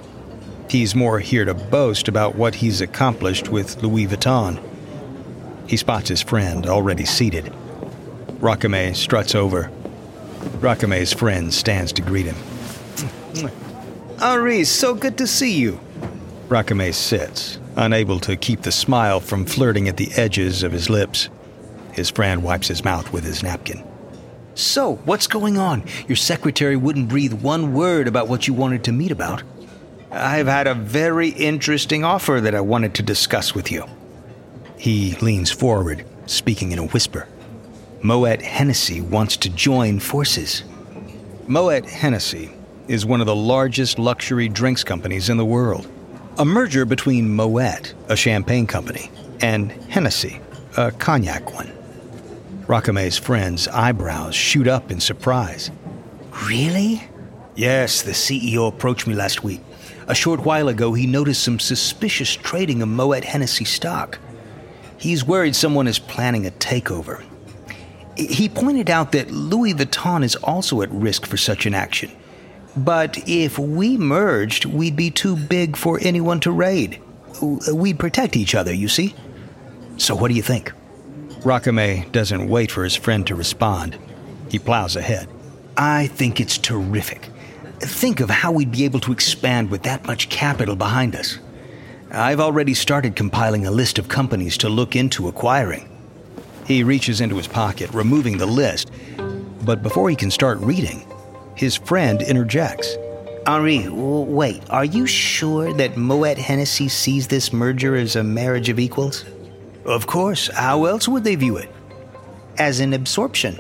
He's 0.72 0.96
more 0.96 1.20
here 1.20 1.44
to 1.44 1.54
boast 1.54 2.08
about 2.08 2.36
what 2.36 2.56
he's 2.56 2.80
accomplished 2.80 3.50
with 3.50 3.84
Louis 3.84 4.08
Vuitton. 4.08 4.58
He 5.68 5.76
spots 5.76 6.08
his 6.08 6.22
friend 6.22 6.66
already 6.66 7.04
seated. 7.04 7.52
Racamier 8.40 8.96
struts 8.96 9.36
over. 9.36 9.70
Racamier's 10.62 11.12
friend 11.12 11.54
stands 11.54 11.92
to 11.92 12.02
greet 12.02 12.26
him. 12.26 12.38
Henri, 14.22 14.64
so 14.64 14.96
good 14.96 15.18
to 15.18 15.28
see 15.28 15.52
you. 15.52 15.78
Racamier 16.48 16.94
sits, 16.94 17.60
unable 17.76 18.22
to 18.22 18.38
keep 18.38 18.62
the 18.62 18.72
smile 18.72 19.20
from 19.20 19.44
flirting 19.44 19.90
at 19.90 19.98
the 19.98 20.14
edges 20.14 20.64
of 20.64 20.72
his 20.72 20.90
lips. 20.90 21.28
His 21.92 22.10
friend 22.10 22.44
wipes 22.44 22.70
his 22.70 22.86
mouth 22.86 23.12
with 23.12 23.26
his 23.26 23.44
napkin. 23.44 23.84
So, 24.56 24.96
what's 25.04 25.28
going 25.28 25.58
on? 25.58 25.84
Your 26.08 26.16
secretary 26.16 26.78
wouldn't 26.78 27.10
breathe 27.10 27.34
one 27.34 27.74
word 27.74 28.08
about 28.08 28.30
what 28.30 28.48
you 28.48 28.54
wanted 28.54 28.86
to 28.86 28.94
meet 28.94 29.12
about. 29.12 29.44
I've 30.14 30.48
had 30.48 30.68
a 30.68 30.74
very 30.74 31.30
interesting 31.30 32.04
offer 32.04 32.42
that 32.42 32.54
I 32.54 32.60
wanted 32.60 32.96
to 32.96 33.04
discuss 33.04 33.56
with 33.56 33.72
you. 33.72 33.86
He 34.78 35.16
leans 35.22 35.52
forward, 35.52 36.06
speaking 36.26 36.74
in 36.74 36.80
a 36.80 36.88
whisper. 36.88 37.30
Moet 38.02 38.42
Hennessy 38.42 39.00
wants 39.00 39.38
to 39.38 39.50
join 39.50 40.02
forces. 40.02 40.64
Moet 41.48 41.86
Hennessy 41.86 42.52
is 42.90 43.06
one 43.06 43.22
of 43.22 43.26
the 43.26 43.36
largest 43.36 43.98
luxury 44.00 44.50
drinks 44.50 44.84
companies 44.84 45.30
in 45.30 45.38
the 45.38 45.46
world. 45.46 45.90
A 46.38 46.44
merger 46.44 46.84
between 46.84 47.34
Moet, 47.34 47.94
a 48.10 48.16
champagne 48.18 48.68
company, 48.68 49.10
and 49.40 49.72
Hennessy, 49.90 50.42
a 50.76 50.92
cognac 50.92 51.54
one. 51.54 51.72
Racamier's 52.68 53.18
friend's 53.18 53.70
eyebrows 53.70 54.36
shoot 54.36 54.68
up 54.68 54.92
in 54.92 55.00
surprise. 55.00 55.72
Really? 56.46 57.02
Yes, 57.56 58.02
the 58.02 58.12
CEO 58.12 58.68
approached 58.68 59.08
me 59.08 59.14
last 59.14 59.42
week. 59.42 59.62
A 60.08 60.16
short 60.16 60.42
while 60.42 60.68
ago, 60.68 60.94
he 60.94 61.08
noticed 61.08 61.44
some 61.44 61.60
suspicious 61.60 62.36
trading 62.36 62.82
of 62.82 62.90
Moet 62.90 63.24
Hennessy 63.24 63.66
stock. 63.66 64.20
He's 64.98 65.26
worried 65.26 65.56
someone 65.56 65.88
is 65.88 66.00
planning 66.00 66.46
a 66.46 66.52
takeover. 66.52 67.24
He 68.18 68.50
pointed 68.50 68.90
out 68.90 69.14
that 69.14 69.32
Louis 69.32 69.74
Vuitton 69.74 70.24
is 70.24 70.36
also 70.36 70.82
at 70.82 70.92
risk 70.92 71.26
for 71.26 71.38
such 71.38 71.66
an 71.66 71.74
action. 71.74 72.12
But 72.76 73.18
if 73.28 73.58
we 73.58 73.98
merged, 73.98 74.66
we'd 74.66 74.96
be 74.96 75.10
too 75.10 75.36
big 75.36 75.76
for 75.76 76.00
anyone 76.02 76.40
to 76.42 76.52
raid. 76.52 77.02
We'd 77.42 78.00
protect 78.00 78.36
each 78.36 78.54
other, 78.54 78.74
you 78.74 78.88
see? 78.88 79.16
So 79.98 80.16
what 80.16 80.28
do 80.28 80.36
you 80.36 80.42
think? 80.42 80.72
Racamier 81.40 82.10
doesn't 82.12 82.48
wait 82.48 82.70
for 82.70 82.84
his 82.84 82.96
friend 82.96 83.26
to 83.28 83.36
respond. 83.36 83.98
He 84.50 84.60
plows 84.60 84.96
ahead. 84.96 85.28
I 85.76 86.08
think 86.08 86.40
it's 86.40 86.58
terrific. 86.58 87.31
Think 87.82 88.20
of 88.20 88.30
how 88.30 88.52
we'd 88.52 88.72
be 88.72 88.86
able 88.86 89.00
to 89.02 89.12
expand 89.12 89.72
with 89.72 89.84
that 89.84 90.06
much 90.06 90.30
capital 90.30 90.76
behind 90.76 91.16
us. 91.16 91.40
I've 92.12 92.40
already 92.40 92.74
started 92.74 93.16
compiling 93.16 93.66
a 93.66 93.72
list 93.72 93.98
of 93.98 94.08
companies 94.08 94.58
to 94.60 94.70
look 94.70 94.96
into 94.96 95.28
acquiring. 95.28 95.90
He 96.66 96.84
reaches 96.84 97.22
into 97.22 97.38
his 97.38 97.48
pocket, 97.48 97.90
removing 97.92 98.38
the 98.38 98.46
list, 98.46 98.92
but 99.64 99.82
before 99.82 100.10
he 100.10 100.16
can 100.16 100.30
start 100.30 100.60
reading, 100.60 101.06
his 101.56 101.76
friend 101.76 102.22
interjects. 102.22 102.96
Henri, 103.48 103.88
wait, 103.90 104.62
are 104.70 104.86
you 104.86 105.08
sure 105.08 105.74
that 105.74 105.98
Moet 105.98 106.38
Hennessy 106.38 106.88
sees 106.88 107.28
this 107.28 107.52
merger 107.52 107.96
as 107.96 108.16
a 108.16 108.24
marriage 108.24 108.70
of 108.70 108.80
equals? 108.80 109.26
Of 109.86 110.06
course. 110.06 110.48
How 110.54 110.86
else 110.86 111.08
would 111.08 111.24
they 111.24 111.36
view 111.36 111.58
it? 111.58 111.70
As 112.58 112.80
an 112.80 112.94
absorption. 112.94 113.60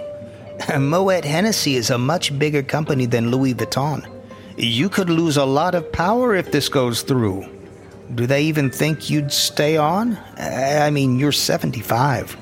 Moet 0.80 1.26
Hennessy 1.26 1.76
is 1.76 1.90
a 1.90 1.98
much 1.98 2.38
bigger 2.38 2.64
company 2.64 3.06
than 3.06 3.32
Louis 3.32 3.54
Vuitton. 3.54 4.08
You 4.58 4.90
could 4.90 5.10
lose 5.10 5.38
a 5.38 5.46
lot 5.46 5.76
of 5.76 5.92
power 5.92 6.36
if 6.36 6.52
this 6.52 6.70
goes 6.70 7.02
through. 7.02 7.46
Do 8.14 8.28
they 8.28 8.44
even 8.44 8.70
think 8.70 9.10
you'd 9.10 9.32
stay 9.32 9.78
on? 9.78 10.18
I 10.38 10.90
mean, 10.90 11.18
you're 11.18 11.32
75. 11.32 12.36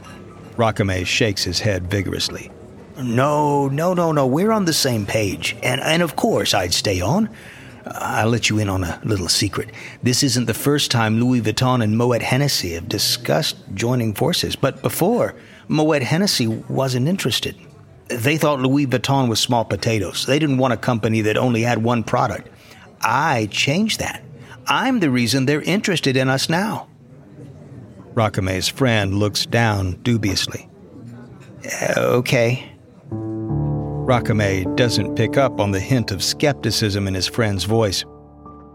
Racamier 0.57 1.05
shakes 1.05 1.43
his 1.43 1.59
head 1.59 1.89
vigorously. 1.89 2.51
No, 2.97 3.67
no, 3.67 3.93
no, 3.93 4.11
no. 4.11 4.25
We're 4.25 4.51
on 4.51 4.65
the 4.65 4.73
same 4.73 5.05
page. 5.05 5.55
And, 5.63 5.79
and 5.79 6.01
of 6.01 6.15
course, 6.15 6.53
I'd 6.53 6.73
stay 6.73 7.01
on. 7.01 7.29
I'll 7.85 8.29
let 8.29 8.49
you 8.49 8.59
in 8.59 8.67
on 8.69 8.83
a 8.83 8.99
little 9.03 9.29
secret. 9.29 9.69
This 10.03 10.21
isn't 10.23 10.45
the 10.45 10.53
first 10.53 10.91
time 10.91 11.19
Louis 11.19 11.41
Vuitton 11.41 11.83
and 11.83 11.97
Moet 11.97 12.21
Hennessy 12.21 12.73
have 12.73 12.89
discussed 12.89 13.57
joining 13.73 14.13
forces, 14.13 14.55
but 14.55 14.81
before, 14.81 15.35
Moet 15.67 16.03
Hennessy 16.03 16.47
wasn't 16.47 17.07
interested. 17.07 17.55
They 18.09 18.37
thought 18.37 18.59
Louis 18.59 18.87
Vuitton 18.87 19.29
was 19.29 19.39
small 19.39 19.65
potatoes. 19.65 20.25
They 20.25 20.39
didn't 20.39 20.57
want 20.57 20.73
a 20.73 20.77
company 20.77 21.21
that 21.21 21.37
only 21.37 21.61
had 21.61 21.83
one 21.83 22.03
product. 22.03 22.49
I 23.01 23.47
changed 23.51 23.99
that. 23.99 24.23
I'm 24.67 24.99
the 24.99 25.09
reason 25.09 25.45
they're 25.45 25.61
interested 25.61 26.17
in 26.17 26.29
us 26.29 26.49
now. 26.49 26.87
Racamier's 28.13 28.67
friend 28.67 29.15
looks 29.15 29.45
down 29.45 29.93
dubiously. 30.01 30.67
Uh, 31.81 31.99
okay. 31.99 32.71
Racamier 33.09 34.75
doesn't 34.75 35.15
pick 35.15 35.37
up 35.37 35.59
on 35.59 35.71
the 35.71 35.79
hint 35.79 36.11
of 36.11 36.23
skepticism 36.23 37.07
in 37.07 37.13
his 37.13 37.27
friend's 37.27 37.63
voice. 37.63 38.03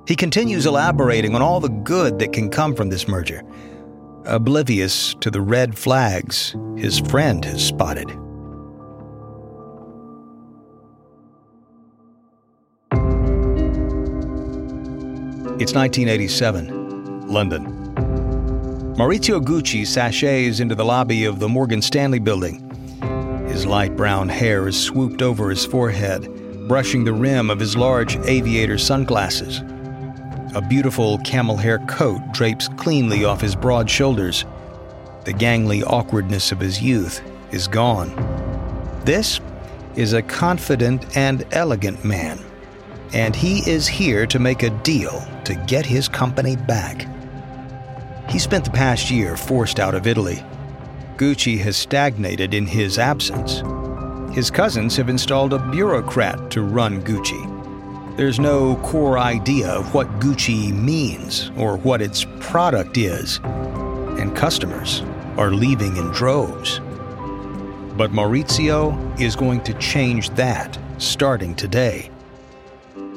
He 0.06 0.14
continues 0.14 0.66
elaborating 0.66 1.34
on 1.34 1.42
all 1.42 1.60
the 1.60 1.68
good 1.68 2.18
that 2.20 2.32
can 2.32 2.50
come 2.50 2.74
from 2.74 2.88
this 2.88 3.08
merger, 3.08 3.42
oblivious 4.26 5.14
to 5.20 5.30
the 5.30 5.40
red 5.40 5.76
flags 5.76 6.54
his 6.76 7.00
friend 7.00 7.44
has 7.44 7.66
spotted. 7.66 8.16
It's 15.56 15.72
1987, 15.72 17.28
London. 17.28 17.64
Maurizio 18.96 19.40
Gucci 19.40 19.86
sachets 19.86 20.58
into 20.58 20.74
the 20.74 20.84
lobby 20.84 21.26
of 21.26 21.38
the 21.38 21.48
Morgan 21.48 21.80
Stanley 21.80 22.18
building. 22.18 22.58
His 23.46 23.64
light 23.64 23.94
brown 23.94 24.28
hair 24.28 24.66
is 24.66 24.76
swooped 24.76 25.22
over 25.22 25.50
his 25.50 25.64
forehead, 25.64 26.28
brushing 26.66 27.04
the 27.04 27.12
rim 27.12 27.50
of 27.50 27.60
his 27.60 27.76
large 27.76 28.16
aviator 28.26 28.78
sunglasses. 28.78 29.60
A 30.56 30.66
beautiful 30.68 31.18
camel 31.18 31.56
hair 31.56 31.78
coat 31.86 32.20
drapes 32.32 32.66
cleanly 32.66 33.24
off 33.24 33.40
his 33.40 33.54
broad 33.54 33.88
shoulders. 33.88 34.44
The 35.24 35.34
gangly 35.34 35.84
awkwardness 35.86 36.50
of 36.50 36.58
his 36.58 36.82
youth 36.82 37.22
is 37.52 37.68
gone. 37.68 38.10
This 39.04 39.38
is 39.94 40.14
a 40.14 40.22
confident 40.22 41.16
and 41.16 41.46
elegant 41.52 42.04
man, 42.04 42.43
and 43.14 43.34
he 43.34 43.60
is 43.70 43.86
here 43.86 44.26
to 44.26 44.40
make 44.40 44.64
a 44.64 44.70
deal 44.82 45.24
to 45.44 45.54
get 45.66 45.86
his 45.86 46.08
company 46.08 46.56
back. 46.56 47.06
He 48.28 48.40
spent 48.40 48.64
the 48.64 48.70
past 48.70 49.10
year 49.10 49.36
forced 49.36 49.78
out 49.78 49.94
of 49.94 50.08
Italy. 50.08 50.44
Gucci 51.16 51.56
has 51.60 51.76
stagnated 51.76 52.54
in 52.54 52.66
his 52.66 52.98
absence. 52.98 53.62
His 54.34 54.50
cousins 54.50 54.96
have 54.96 55.08
installed 55.08 55.52
a 55.52 55.70
bureaucrat 55.70 56.50
to 56.50 56.62
run 56.62 57.02
Gucci. 57.02 58.16
There's 58.16 58.40
no 58.40 58.76
core 58.76 59.16
idea 59.18 59.68
of 59.68 59.94
what 59.94 60.08
Gucci 60.18 60.72
means 60.72 61.52
or 61.56 61.76
what 61.76 62.02
its 62.02 62.26
product 62.40 62.96
is, 62.96 63.38
and 63.44 64.34
customers 64.34 65.02
are 65.36 65.52
leaving 65.52 65.96
in 65.96 66.10
droves. 66.10 66.80
But 67.96 68.10
Maurizio 68.10 69.20
is 69.20 69.36
going 69.36 69.62
to 69.64 69.74
change 69.74 70.30
that 70.30 70.76
starting 70.98 71.54
today. 71.54 72.10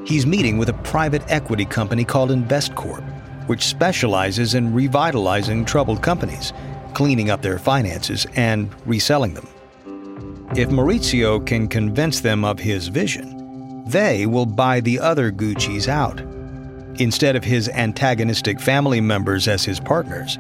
He's 0.07 0.25
meeting 0.25 0.57
with 0.57 0.69
a 0.69 0.73
private 0.73 1.21
equity 1.27 1.65
company 1.65 2.05
called 2.05 2.29
Investcorp, 2.29 3.03
which 3.47 3.65
specializes 3.65 4.53
in 4.53 4.73
revitalizing 4.73 5.65
troubled 5.65 6.01
companies, 6.01 6.53
cleaning 6.93 7.29
up 7.29 7.41
their 7.41 7.59
finances, 7.59 8.25
and 8.37 8.73
reselling 8.85 9.33
them. 9.33 9.49
If 10.55 10.69
Maurizio 10.69 11.45
can 11.45 11.67
convince 11.67 12.21
them 12.21 12.45
of 12.45 12.57
his 12.57 12.87
vision, 12.87 13.83
they 13.85 14.25
will 14.25 14.45
buy 14.45 14.79
the 14.79 14.97
other 14.97 15.29
Gucci's 15.29 15.89
out. 15.89 16.21
Instead 17.01 17.35
of 17.35 17.43
his 17.43 17.67
antagonistic 17.67 18.61
family 18.61 19.01
members 19.01 19.45
as 19.49 19.65
his 19.65 19.81
partners, 19.81 20.37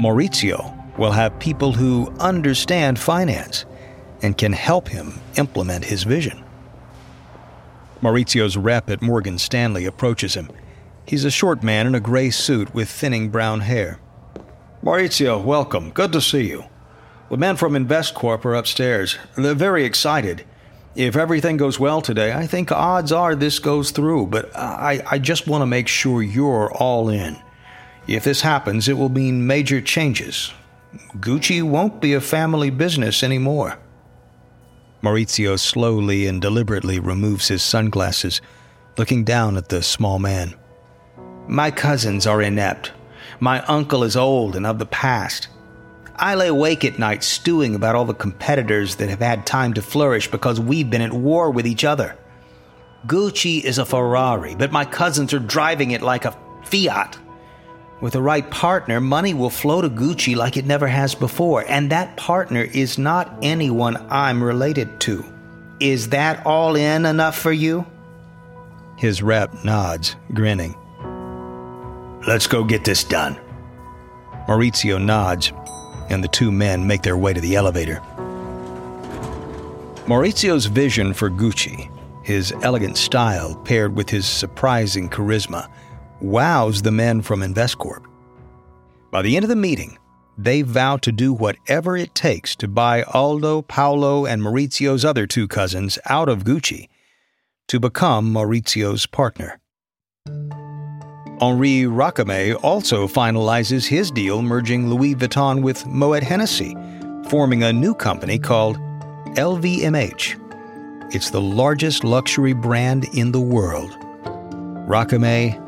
Maurizio 0.00 0.74
will 0.96 1.12
have 1.12 1.38
people 1.38 1.72
who 1.72 2.10
understand 2.18 2.98
finance 2.98 3.66
and 4.22 4.38
can 4.38 4.54
help 4.54 4.88
him 4.88 5.20
implement 5.36 5.84
his 5.84 6.04
vision. 6.04 6.42
Maurizio's 8.02 8.56
rep 8.56 8.90
at 8.90 9.00
Morgan 9.00 9.38
Stanley 9.38 9.86
approaches 9.86 10.34
him. 10.34 10.50
He's 11.06 11.24
a 11.24 11.30
short 11.30 11.62
man 11.62 11.86
in 11.86 11.94
a 11.94 12.00
gray 12.00 12.30
suit 12.30 12.74
with 12.74 12.88
thinning 12.88 13.30
brown 13.30 13.60
hair. 13.60 14.00
Maurizio, 14.82 15.42
welcome. 15.42 15.90
Good 15.90 16.12
to 16.12 16.20
see 16.20 16.48
you. 16.48 16.64
The 17.30 17.36
men 17.36 17.56
from 17.56 17.74
Investcorp 17.74 18.44
are 18.44 18.54
upstairs. 18.54 19.16
They're 19.36 19.54
very 19.54 19.84
excited. 19.84 20.44
If 20.94 21.16
everything 21.16 21.56
goes 21.56 21.80
well 21.80 22.02
today, 22.02 22.32
I 22.32 22.46
think 22.46 22.70
odds 22.70 23.12
are 23.12 23.34
this 23.34 23.58
goes 23.58 23.92
through, 23.92 24.26
but 24.26 24.54
I, 24.54 25.02
I 25.10 25.18
just 25.18 25.46
want 25.46 25.62
to 25.62 25.66
make 25.66 25.88
sure 25.88 26.22
you're 26.22 26.70
all 26.72 27.08
in. 27.08 27.38
If 28.06 28.24
this 28.24 28.42
happens, 28.42 28.88
it 28.88 28.98
will 28.98 29.08
mean 29.08 29.46
major 29.46 29.80
changes. 29.80 30.52
Gucci 31.16 31.62
won't 31.62 32.00
be 32.00 32.12
a 32.12 32.20
family 32.20 32.68
business 32.68 33.22
anymore. 33.22 33.78
Maurizio 35.02 35.58
slowly 35.58 36.26
and 36.26 36.40
deliberately 36.40 37.00
removes 37.00 37.48
his 37.48 37.62
sunglasses, 37.62 38.40
looking 38.96 39.24
down 39.24 39.56
at 39.56 39.68
the 39.68 39.82
small 39.82 40.18
man. 40.18 40.54
My 41.48 41.70
cousins 41.70 42.26
are 42.26 42.40
inept. 42.40 42.92
My 43.40 43.62
uncle 43.64 44.04
is 44.04 44.16
old 44.16 44.54
and 44.54 44.66
of 44.66 44.78
the 44.78 44.86
past. 44.86 45.48
I 46.16 46.36
lay 46.36 46.48
awake 46.48 46.84
at 46.84 46.98
night 46.98 47.24
stewing 47.24 47.74
about 47.74 47.96
all 47.96 48.04
the 48.04 48.14
competitors 48.14 48.96
that 48.96 49.08
have 49.08 49.20
had 49.20 49.44
time 49.44 49.74
to 49.74 49.82
flourish 49.82 50.30
because 50.30 50.60
we've 50.60 50.88
been 50.88 51.02
at 51.02 51.12
war 51.12 51.50
with 51.50 51.66
each 51.66 51.84
other. 51.84 52.16
Gucci 53.06 53.62
is 53.64 53.78
a 53.78 53.84
Ferrari, 53.84 54.54
but 54.54 54.70
my 54.70 54.84
cousins 54.84 55.34
are 55.34 55.40
driving 55.40 55.90
it 55.90 56.02
like 56.02 56.24
a 56.24 56.36
Fiat. 56.64 57.18
With 58.02 58.14
the 58.14 58.20
right 58.20 58.50
partner, 58.50 59.00
money 59.00 59.32
will 59.32 59.48
flow 59.48 59.80
to 59.80 59.88
Gucci 59.88 60.34
like 60.34 60.56
it 60.56 60.66
never 60.66 60.88
has 60.88 61.14
before, 61.14 61.64
and 61.68 61.88
that 61.92 62.16
partner 62.16 62.62
is 62.62 62.98
not 62.98 63.38
anyone 63.42 63.96
I'm 64.10 64.42
related 64.42 64.98
to. 65.02 65.24
Is 65.78 66.08
that 66.08 66.44
all 66.44 66.74
in 66.74 67.06
enough 67.06 67.38
for 67.38 67.52
you? 67.52 67.86
His 68.98 69.22
rep 69.22 69.64
nods, 69.64 70.16
grinning. 70.34 70.74
Let's 72.26 72.48
go 72.48 72.64
get 72.64 72.84
this 72.84 73.04
done. 73.04 73.38
Maurizio 74.48 75.00
nods, 75.00 75.52
and 76.10 76.24
the 76.24 76.28
two 76.28 76.50
men 76.50 76.84
make 76.84 77.02
their 77.02 77.16
way 77.16 77.32
to 77.32 77.40
the 77.40 77.54
elevator. 77.54 78.02
Maurizio's 80.06 80.66
vision 80.66 81.14
for 81.14 81.30
Gucci, 81.30 81.88
his 82.24 82.52
elegant 82.62 82.96
style 82.96 83.54
paired 83.64 83.94
with 83.94 84.10
his 84.10 84.26
surprising 84.26 85.08
charisma, 85.08 85.68
wows 86.22 86.82
the 86.82 86.90
men 86.90 87.22
from 87.22 87.40
Investcorp. 87.40 88.04
By 89.10 89.22
the 89.22 89.36
end 89.36 89.44
of 89.44 89.48
the 89.48 89.56
meeting, 89.56 89.98
they 90.38 90.62
vow 90.62 90.96
to 90.98 91.12
do 91.12 91.32
whatever 91.32 91.96
it 91.96 92.14
takes 92.14 92.56
to 92.56 92.68
buy 92.68 93.02
Aldo, 93.02 93.62
Paolo, 93.62 94.24
and 94.24 94.40
Maurizio's 94.40 95.04
other 95.04 95.26
two 95.26 95.46
cousins 95.46 95.98
out 96.08 96.28
of 96.28 96.44
Gucci 96.44 96.88
to 97.68 97.78
become 97.78 98.32
Maurizio's 98.32 99.06
partner. 99.06 99.60
Henri 101.40 101.82
Racamier 101.82 102.62
also 102.62 103.08
finalizes 103.08 103.86
his 103.86 104.10
deal 104.10 104.42
merging 104.42 104.88
Louis 104.88 105.14
Vuitton 105.14 105.60
with 105.60 105.84
Moet 105.86 106.22
Hennessy, 106.22 106.76
forming 107.28 107.64
a 107.64 107.72
new 107.72 107.94
company 107.94 108.38
called 108.38 108.76
LVMH. 109.36 110.38
It's 111.14 111.30
the 111.30 111.40
largest 111.40 112.04
luxury 112.04 112.52
brand 112.52 113.06
in 113.12 113.32
the 113.32 113.40
world. 113.40 113.90
Racamier 114.88 115.61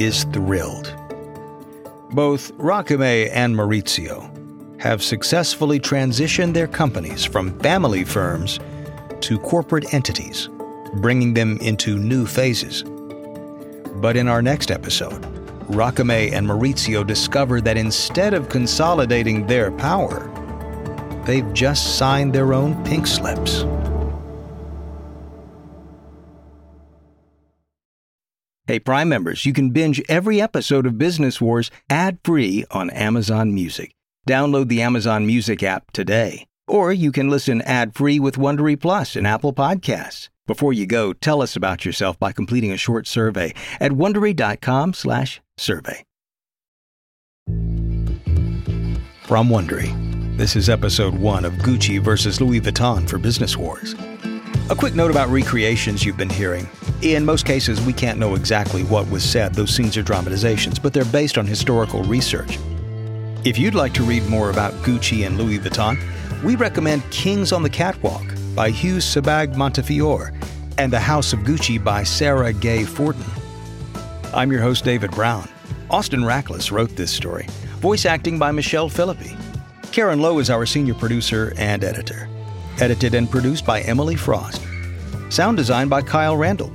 is 0.00 0.24
thrilled. 0.24 0.94
Both 2.10 2.56
Racamier 2.58 3.30
and 3.32 3.54
Maurizio 3.54 4.30
have 4.80 5.02
successfully 5.02 5.80
transitioned 5.80 6.54
their 6.54 6.68
companies 6.68 7.24
from 7.24 7.58
family 7.60 8.04
firms 8.04 8.60
to 9.22 9.38
corporate 9.38 9.92
entities, 9.94 10.48
bringing 10.94 11.34
them 11.34 11.58
into 11.58 11.98
new 11.98 12.26
phases. 12.26 12.84
But 13.96 14.16
in 14.16 14.28
our 14.28 14.42
next 14.42 14.70
episode, 14.70 15.22
Racamier 15.68 16.32
and 16.32 16.46
Maurizio 16.46 17.04
discover 17.04 17.60
that 17.62 17.76
instead 17.76 18.34
of 18.34 18.48
consolidating 18.48 19.46
their 19.46 19.72
power, 19.72 20.30
they've 21.24 21.52
just 21.52 21.96
signed 21.96 22.32
their 22.32 22.54
own 22.54 22.82
pink 22.84 23.06
slips. 23.06 23.64
Prime 28.78 29.08
members, 29.08 29.46
you 29.46 29.52
can 29.52 29.70
binge 29.70 30.02
every 30.08 30.40
episode 30.40 30.86
of 30.86 30.98
Business 30.98 31.40
Wars 31.40 31.70
ad 31.88 32.18
free 32.24 32.64
on 32.70 32.90
Amazon 32.90 33.54
Music. 33.54 33.92
Download 34.28 34.68
the 34.68 34.82
Amazon 34.82 35.26
Music 35.26 35.62
app 35.62 35.92
today. 35.92 36.46
Or 36.68 36.92
you 36.92 37.12
can 37.12 37.30
listen 37.30 37.62
ad 37.62 37.94
free 37.94 38.18
with 38.18 38.36
Wondery 38.36 38.80
Plus 38.80 39.16
and 39.16 39.26
Apple 39.26 39.52
Podcasts. 39.52 40.28
Before 40.46 40.72
you 40.72 40.86
go, 40.86 41.12
tell 41.12 41.42
us 41.42 41.56
about 41.56 41.84
yourself 41.84 42.18
by 42.18 42.32
completing 42.32 42.72
a 42.72 42.76
short 42.76 43.06
survey 43.06 43.54
at 43.80 43.92
wondery.com/survey. 43.92 46.04
From 49.24 49.48
Wondery, 49.48 50.36
this 50.36 50.54
is 50.54 50.68
episode 50.68 51.16
1 51.16 51.44
of 51.44 51.52
Gucci 51.54 52.00
versus 52.00 52.40
Louis 52.40 52.60
Vuitton 52.60 53.08
for 53.08 53.18
Business 53.18 53.56
Wars. 53.56 53.96
A 54.68 54.74
quick 54.74 54.94
note 54.94 55.10
about 55.10 55.28
recreations 55.28 56.04
you've 56.04 56.16
been 56.16 56.28
hearing. 56.28 56.68
In 57.02 57.24
most 57.24 57.46
cases, 57.46 57.80
we 57.80 57.92
can't 57.92 58.18
know 58.18 58.34
exactly 58.34 58.82
what 58.82 59.08
was 59.10 59.22
said. 59.22 59.54
Those 59.54 59.74
scenes 59.74 59.96
are 59.96 60.02
dramatizations, 60.02 60.78
but 60.78 60.92
they're 60.92 61.04
based 61.04 61.38
on 61.38 61.46
historical 61.46 62.02
research. 62.02 62.58
If 63.44 63.58
you'd 63.58 63.76
like 63.76 63.94
to 63.94 64.02
read 64.02 64.26
more 64.26 64.50
about 64.50 64.72
Gucci 64.82 65.24
and 65.24 65.38
Louis 65.38 65.60
Vuitton, 65.60 65.96
we 66.42 66.56
recommend 66.56 67.08
Kings 67.10 67.52
on 67.52 67.62
the 67.62 67.70
Catwalk 67.70 68.26
by 68.56 68.70
Hugh 68.70 68.96
Sebag 68.96 69.56
Montefiore 69.56 70.32
and 70.78 70.92
The 70.92 70.98
House 70.98 71.32
of 71.32 71.40
Gucci 71.40 71.82
by 71.82 72.02
Sara 72.02 72.52
Gay 72.52 72.84
Forden. 72.84 73.24
I'm 74.34 74.50
your 74.50 74.62
host, 74.62 74.84
David 74.84 75.12
Brown. 75.12 75.48
Austin 75.90 76.22
Rackless 76.22 76.72
wrote 76.72 76.96
this 76.96 77.12
story. 77.12 77.46
Voice 77.80 78.04
acting 78.04 78.38
by 78.38 78.50
Michelle 78.50 78.88
Philippi. 78.88 79.36
Karen 79.92 80.20
Lowe 80.20 80.40
is 80.40 80.50
our 80.50 80.66
senior 80.66 80.94
producer 80.94 81.54
and 81.56 81.84
editor. 81.84 82.28
Edited 82.78 83.14
and 83.14 83.30
produced 83.30 83.64
by 83.64 83.80
Emily 83.82 84.16
Frost. 84.16 84.62
Sound 85.30 85.56
design 85.56 85.88
by 85.88 86.02
Kyle 86.02 86.36
Randall. 86.36 86.72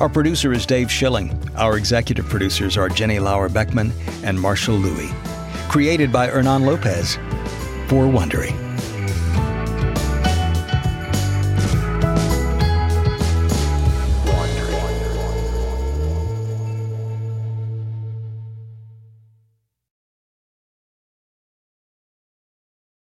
Our 0.00 0.08
producer 0.08 0.52
is 0.52 0.66
Dave 0.66 0.90
Schilling. 0.90 1.38
Our 1.56 1.78
executive 1.78 2.26
producers 2.28 2.76
are 2.76 2.88
Jenny 2.88 3.18
Lauer 3.18 3.48
Beckman 3.48 3.92
and 4.22 4.38
Marshall 4.38 4.76
Louis. 4.76 5.10
Created 5.68 6.12
by 6.12 6.26
Hernan 6.26 6.66
Lopez 6.66 7.16
for 7.88 8.04
Wondery. 8.04 8.63